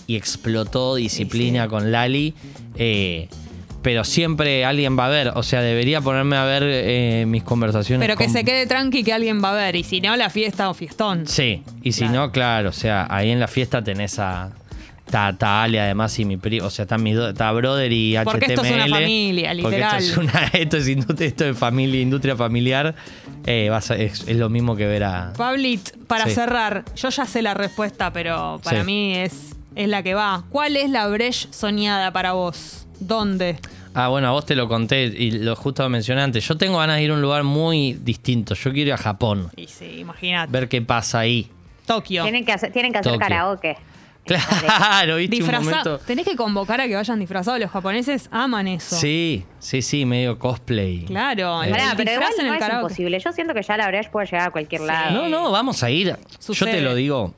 y 0.08 0.16
explotó 0.16 0.96
Disciplina 0.96 1.68
con 1.68 1.92
Lali. 1.92 2.34
Eh, 2.76 3.28
pero 3.82 4.04
siempre 4.04 4.66
alguien 4.66 4.98
va 5.00 5.06
a 5.06 5.10
ver, 5.10 5.32
o 5.36 5.44
sea, 5.44 5.62
debería 5.62 6.02
ponerme 6.02 6.36
a 6.36 6.44
ver 6.44 6.64
eh, 6.66 7.26
mis 7.28 7.44
conversaciones. 7.44 8.06
Pero 8.06 8.18
que 8.18 8.26
con- 8.26 8.34
se 8.34 8.44
quede 8.44 8.66
tranqui 8.68 9.04
que 9.04 9.14
alguien 9.14 9.42
va 9.42 9.52
a 9.52 9.56
ver. 9.56 9.76
Y 9.78 9.84
si 9.84 10.02
no, 10.02 10.16
la 10.18 10.30
fiesta 10.30 10.70
o 10.70 10.74
fiestón. 10.74 11.26
Sí, 11.28 11.64
y 11.84 11.94
si 11.94 12.02
Claro. 12.02 12.14
no, 12.26 12.32
claro, 12.32 12.70
o 12.70 12.74
sea, 12.74 13.08
ahí 13.10 13.30
en 13.30 13.40
la 13.40 13.48
fiesta 13.48 13.82
tenés 13.84 14.20
a. 14.20 14.52
Está, 15.08 15.30
está 15.30 15.64
Ale 15.64 15.80
además 15.80 16.20
y 16.20 16.26
mi 16.26 16.36
primo, 16.38 16.68
o 16.68 16.70
sea, 16.70 16.84
está, 16.84 16.98
mi 16.98 17.14
do- 17.14 17.30
está 17.30 17.50
Brother 17.54 17.92
y 17.92 18.16
HTML. 18.18 18.24
Porque 18.26 18.46
esto 18.48 18.64
es 18.64 18.72
una 18.74 18.88
familia, 18.88 19.50
porque 19.62 19.78
literal. 19.78 19.98
Esto 20.04 20.22
es, 20.22 20.28
una, 20.28 20.42
esto 20.54 20.78
es 20.78 20.88
industria, 20.90 21.28
esto 21.28 21.46
es 21.46 21.58
familia, 21.58 22.02
industria 22.02 22.36
familiar. 22.36 22.94
eh, 23.46 23.70
vas 23.70 23.90
a- 23.92 23.96
es, 23.96 24.28
es 24.28 24.36
lo 24.38 24.50
mismo 24.50 24.76
que 24.76 24.86
ver 24.86 25.06
a. 25.06 25.32
Pablit, 25.38 25.96
para 26.08 26.26
Sí. 26.26 26.32
cerrar, 26.32 26.84
yo 26.96 27.08
ya 27.10 27.26
sé 27.26 27.42
la 27.42 27.54
respuesta, 27.54 28.12
pero 28.12 28.60
para 28.64 28.82
Sí. 28.82 28.86
mí 28.86 29.16
es, 29.16 29.56
es 29.76 29.88
la 29.88 30.04
que 30.04 30.14
va. 30.14 30.44
¿Cuál 30.50 30.76
es 30.76 30.90
la 30.90 31.08
Breche 31.08 31.48
soñada 31.52 32.12
para 32.12 32.34
vos? 32.34 32.86
¿Dónde? 33.00 33.58
Ah, 33.94 34.10
bueno, 34.10 34.28
a 34.28 34.32
vos 34.32 34.46
te 34.46 34.56
lo 34.56 34.68
conté 34.68 35.06
y 35.06 35.32
lo 35.32 35.56
justo 35.56 35.88
mencioné 35.90 36.22
antes. 36.22 36.46
Yo 36.46 36.58
tengo 36.58 36.78
ganas 36.80 36.98
de 36.98 37.04
ir 37.04 37.12
a 37.12 37.14
un 37.14 37.22
lugar 37.22 37.44
muy 37.44 37.94
distinto. 37.94 38.54
Yo 38.56 38.72
quiero 38.74 38.90
ir 38.90 38.94
a 38.94 38.98
Japón, 38.98 39.50
Y 39.56 39.68
sí, 39.68 40.00
imagínate. 40.00 40.52
ver 40.52 40.68
qué 40.68 40.82
pasa 40.82 41.20
ahí. 41.20 41.50
Tokio. 41.86 42.24
Tienen 42.24 42.44
que 42.46 42.52
hacer, 42.52 42.74
tienen 42.74 42.92
que 42.92 42.98
hacer 43.00 43.14
Tokio. 43.14 43.26
karaoke. 43.28 43.78
Claro, 44.28 45.16
viste 45.18 45.38
un 45.38 45.42
Disfraza- 45.44 45.64
momento. 45.64 45.98
Tenés 46.00 46.26
que 46.26 46.36
convocar 46.36 46.82
a 46.82 46.88
que 46.88 46.96
vayan 46.96 47.20
disfrazados. 47.20 47.60
Los 47.60 47.72
japoneses 47.72 48.28
aman 48.32 48.68
eso. 48.68 48.96
Sí, 48.96 49.46
sí, 49.60 49.82
sí, 49.82 50.06
medio 50.06 50.38
cosplay. 50.38 51.06
Claro, 51.06 51.64
Eh, 51.64 51.70
Pará, 51.70 51.94
pero 51.98 52.12
igual 52.14 52.30
no 52.38 52.44
el 52.48 52.54
es 52.54 52.60
karaoke. 52.60 52.84
imposible. 52.84 53.20
Yo 53.20 53.32
siento 53.32 53.54
que 53.54 53.62
ya 53.64 53.78
la 53.78 53.88
Breche 53.88 54.10
puede 54.10 54.28
llegar 54.28 54.48
a 54.48 54.52
cualquier 54.52 54.82
lado. 54.82 55.12
No, 55.24 55.30
no, 55.30 55.52
vamos 55.52 55.82
a 55.84 55.90
ir. 55.90 56.16
Yo 56.48 56.66
te 56.66 56.82
lo 56.82 56.94
digo. 56.96 57.34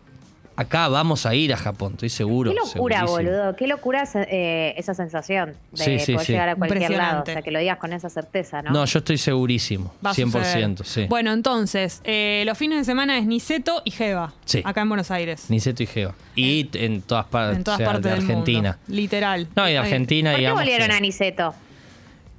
Acá 0.59 0.89
vamos 0.89 1.25
a 1.25 1.33
ir 1.35 1.53
a 1.53 1.57
Japón, 1.57 1.93
estoy 1.93 2.09
seguro. 2.09 2.51
Qué 2.51 2.57
locura, 2.57 2.97
segurísimo. 2.99 3.31
boludo. 3.31 3.55
Qué 3.55 3.67
locura 3.67 4.03
eh, 4.29 4.73
esa 4.75 4.93
sensación 4.93 5.53
de 5.71 5.83
Sí, 5.85 5.99
sí, 5.99 6.11
poder 6.13 6.25
sí. 6.25 6.31
llegar 6.33 6.49
a 6.49 6.55
cualquier 6.55 6.91
lado. 6.91 7.21
O 7.21 7.25
sea, 7.25 7.41
que 7.41 7.51
lo 7.51 7.59
digas 7.59 7.77
con 7.77 7.93
esa 7.93 8.09
certeza, 8.09 8.61
¿no? 8.61 8.71
No, 8.71 8.83
yo 8.85 8.99
estoy 8.99 9.17
segurísimo. 9.17 9.93
Va 10.05 10.09
a 10.09 10.13
100%, 10.13 10.25
suceder. 10.31 10.75
sí. 10.85 11.05
Bueno, 11.07 11.31
entonces, 11.31 12.01
eh, 12.03 12.43
los 12.45 12.57
fines 12.57 12.77
de 12.79 12.83
semana 12.83 13.17
es 13.17 13.25
Niceto 13.25 13.81
y 13.85 13.91
Jeva. 13.91 14.33
Sí. 14.43 14.61
Acá 14.65 14.81
en 14.81 14.89
Buenos 14.89 15.11
Aires. 15.11 15.45
Niceto 15.49 15.81
y 15.83 15.85
Geo. 15.87 16.13
Y 16.35 16.69
en 16.73 17.03
todas 17.03 17.27
partes, 17.27 17.57
en 17.57 17.63
todas 17.63 17.77
o 17.77 17.83
sea, 17.83 17.85
partes 17.87 18.03
de 18.03 18.09
del 18.09 18.19
Argentina. 18.19 18.77
mundo. 18.85 18.95
Literal. 19.01 19.47
No, 19.55 19.69
y 19.69 19.71
de 19.71 19.77
Argentina, 19.77 20.31
¿Por 20.31 20.39
qué 20.41 20.51
volvieron 20.51 20.91
a 20.91 20.99
Niceto? 20.99 21.53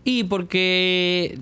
Y 0.05 0.25
porque. 0.25 1.39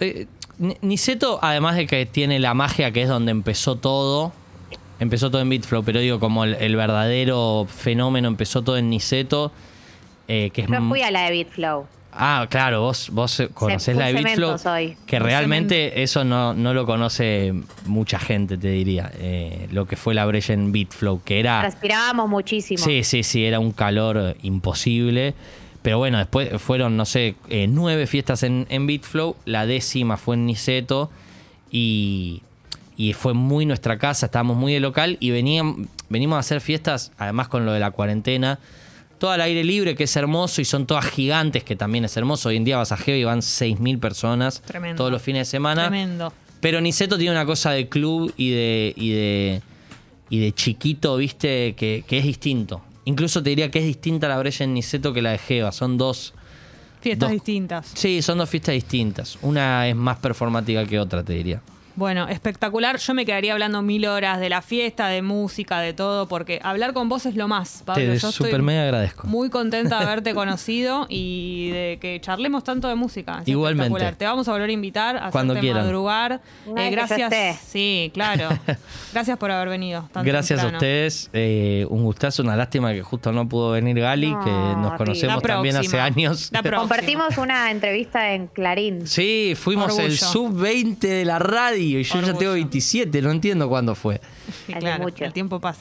eh, 0.00 0.26
Ni- 0.58 0.76
Niceto, 0.82 1.38
además 1.42 1.74
de 1.76 1.86
que 1.86 2.06
tiene 2.06 2.38
la 2.38 2.54
magia 2.54 2.92
que 2.92 3.02
es 3.02 3.08
donde 3.08 3.32
empezó 3.32 3.76
todo, 3.76 4.32
empezó 5.00 5.30
todo 5.30 5.42
en 5.42 5.48
Bitflow, 5.48 5.82
pero 5.84 6.00
digo, 6.00 6.20
como 6.20 6.44
el, 6.44 6.54
el 6.54 6.76
verdadero 6.76 7.66
fenómeno 7.68 8.28
empezó 8.28 8.62
todo 8.62 8.76
en 8.76 8.90
Niceto, 8.90 9.52
eh, 10.28 10.50
que 10.52 10.62
es 10.62 10.68
Yo 10.68 10.80
fui 10.88 11.02
a 11.02 11.10
la 11.10 11.24
de 11.24 11.32
Bitflow. 11.32 11.86
Ah, 12.16 12.46
claro, 12.48 12.80
vos, 12.82 13.10
vos 13.10 13.42
conocés 13.54 13.96
la 13.96 14.06
de 14.06 14.14
Bitflow. 14.14 14.56
soy. 14.56 14.96
Que 15.04 15.18
Full 15.18 15.26
realmente 15.26 16.02
eso 16.02 16.22
no, 16.22 16.54
no 16.54 16.72
lo 16.72 16.86
conoce 16.86 17.52
mucha 17.86 18.20
gente, 18.20 18.56
te 18.56 18.68
diría. 18.68 19.10
eh, 19.18 19.66
lo 19.72 19.86
que 19.86 19.96
fue 19.96 20.14
la 20.14 20.24
brecha 20.24 20.52
en 20.52 20.70
Bitflow, 20.70 21.22
que 21.24 21.40
era. 21.40 21.62
Respirábamos 21.62 22.28
muchísimo. 22.28 22.82
Sí, 22.82 23.02
sí, 23.02 23.24
sí, 23.24 23.44
era 23.44 23.58
un 23.58 23.72
calor 23.72 24.36
imposible. 24.42 25.34
Pero 25.82 25.98
bueno, 25.98 26.18
después 26.18 26.62
fueron, 26.62 26.96
no 26.96 27.04
sé, 27.04 27.34
eh, 27.50 27.66
nueve 27.68 28.06
fiestas 28.06 28.44
en, 28.44 28.66
en 28.70 28.86
Bitflow. 28.86 29.36
La 29.44 29.66
décima 29.66 30.16
fue 30.16 30.36
en 30.36 30.46
Niceto. 30.46 31.10
Y, 31.70 32.42
y 32.96 33.12
fue 33.12 33.34
muy 33.34 33.66
nuestra 33.66 33.98
casa, 33.98 34.26
estábamos 34.26 34.56
muy 34.56 34.72
de 34.72 34.80
local. 34.80 35.16
Y 35.20 35.30
venían, 35.30 35.88
venimos 36.08 36.36
a 36.36 36.40
hacer 36.40 36.60
fiestas, 36.60 37.12
además 37.18 37.48
con 37.48 37.64
lo 37.66 37.72
de 37.72 37.80
la 37.80 37.90
cuarentena. 37.90 38.58
Todo 39.18 39.30
al 39.30 39.40
aire 39.40 39.64
libre, 39.64 39.94
que 39.94 40.04
es 40.04 40.16
hermoso, 40.16 40.60
y 40.60 40.64
son 40.64 40.86
todas 40.86 41.06
gigantes, 41.06 41.64
que 41.64 41.76
también 41.76 42.04
es 42.04 42.16
hermoso. 42.16 42.48
Hoy 42.50 42.56
en 42.56 42.64
día 42.64 42.76
vas 42.76 42.92
a 42.92 42.96
Geo 42.96 43.16
y 43.16 43.24
van 43.24 43.40
6.000 43.40 43.98
personas 44.00 44.60
Tremendo. 44.62 44.96
todos 44.98 45.10
los 45.12 45.22
fines 45.22 45.46
de 45.46 45.50
semana. 45.50 45.82
Tremendo. 45.88 46.32
Pero 46.60 46.80
Niceto 46.80 47.16
tiene 47.16 47.32
una 47.32 47.46
cosa 47.46 47.70
de 47.72 47.88
club 47.88 48.32
y 48.36 48.50
de, 48.50 48.92
y 48.96 49.10
de, 49.12 49.62
y 50.30 50.38
de 50.40 50.52
chiquito, 50.52 51.16
viste, 51.16 51.74
que, 51.76 52.04
que 52.06 52.18
es 52.18 52.24
distinto. 52.24 52.82
Incluso 53.06 53.42
te 53.42 53.50
diría 53.50 53.70
que 53.70 53.78
es 53.80 53.84
distinta 53.84 54.28
la 54.28 54.38
brecha 54.38 54.64
en 54.64 54.72
Niceto 54.74 55.12
que 55.12 55.20
la 55.22 55.32
de 55.32 55.38
Jeva. 55.38 55.72
Son 55.72 55.96
dos. 55.98 56.32
Fiestas 57.00 57.28
Dos- 57.28 57.32
distintas. 57.34 57.90
Sí, 57.94 58.22
son 58.22 58.38
dos 58.38 58.48
fiestas 58.48 58.74
distintas. 58.74 59.38
Una 59.42 59.86
es 59.88 59.94
más 59.94 60.16
performática 60.18 60.86
que 60.86 60.98
otra, 60.98 61.22
te 61.22 61.34
diría. 61.34 61.60
Bueno, 61.96 62.26
espectacular. 62.28 62.98
Yo 62.98 63.14
me 63.14 63.24
quedaría 63.24 63.52
hablando 63.52 63.80
mil 63.82 64.06
horas 64.06 64.40
de 64.40 64.48
la 64.48 64.62
fiesta, 64.62 65.06
de 65.08 65.22
música, 65.22 65.78
de 65.80 65.92
todo, 65.92 66.26
porque 66.26 66.58
hablar 66.62 66.92
con 66.92 67.08
vos 67.08 67.24
es 67.26 67.36
lo 67.36 67.46
más, 67.46 67.82
Pablo. 67.84 68.02
Te 68.02 68.06
Yo 68.08 68.12
estoy 68.14 68.32
súper 68.32 68.62
mega 68.62 68.82
agradezco. 68.82 69.26
Muy 69.28 69.48
contenta 69.50 69.98
de 70.00 70.04
haberte 70.06 70.34
conocido 70.34 71.06
y 71.08 71.70
de 71.70 71.98
que 72.00 72.20
charlemos 72.20 72.64
tanto 72.64 72.88
de 72.88 72.96
música. 72.96 73.38
Es 73.42 73.48
Igualmente. 73.48 73.86
espectacular. 73.86 74.16
Te 74.16 74.24
vamos 74.24 74.48
a 74.48 74.52
volver 74.52 74.70
a 74.70 74.72
invitar 74.72 75.16
a 75.18 75.30
Cuando 75.30 75.54
madrugar. 75.54 76.40
Ay, 76.76 76.88
Eh, 76.88 76.90
gracias. 76.90 77.60
Sí, 77.66 78.10
claro. 78.12 78.48
gracias 79.12 79.38
por 79.38 79.50
haber 79.52 79.68
venido. 79.68 80.08
tan 80.12 80.24
Gracias 80.24 80.60
a 80.62 80.66
ustedes. 80.66 81.30
eh, 81.32 81.86
un 81.90 82.02
gustazo, 82.02 82.42
una 82.42 82.56
lástima 82.56 82.92
que 82.92 83.02
justo 83.02 83.30
no 83.32 83.48
pudo 83.48 83.70
venir 83.70 84.00
Gali, 84.00 84.32
No, 84.32 84.44
que 84.44 84.50
nos 84.50 84.94
conocemos 84.94 85.42
también 85.42 85.76
hace 85.76 86.00
años. 86.00 86.48
La 86.52 86.60
próxima. 86.62 86.80
Compartimos 86.80 87.38
una 87.38 87.70
entrevista 87.70 88.32
en 88.32 88.48
Clarín. 88.48 89.06
Sí, 89.06 89.54
fuimos 89.56 89.86
Orgullo. 89.92 90.06
el 90.06 90.18
sub-20 90.18 90.98
de 90.98 91.24
la 91.24 91.38
radio 91.38 91.83
y 91.84 91.92
yo 91.92 92.00
ya 92.00 92.18
Orgullo. 92.18 92.38
tengo 92.38 92.52
27, 92.52 93.22
no 93.22 93.30
entiendo 93.30 93.68
cuándo 93.68 93.94
fue. 93.94 94.20
Sí, 94.66 94.72
claro, 94.74 95.06
el 95.08 95.32
tiempo 95.32 95.60
pasa. 95.60 95.80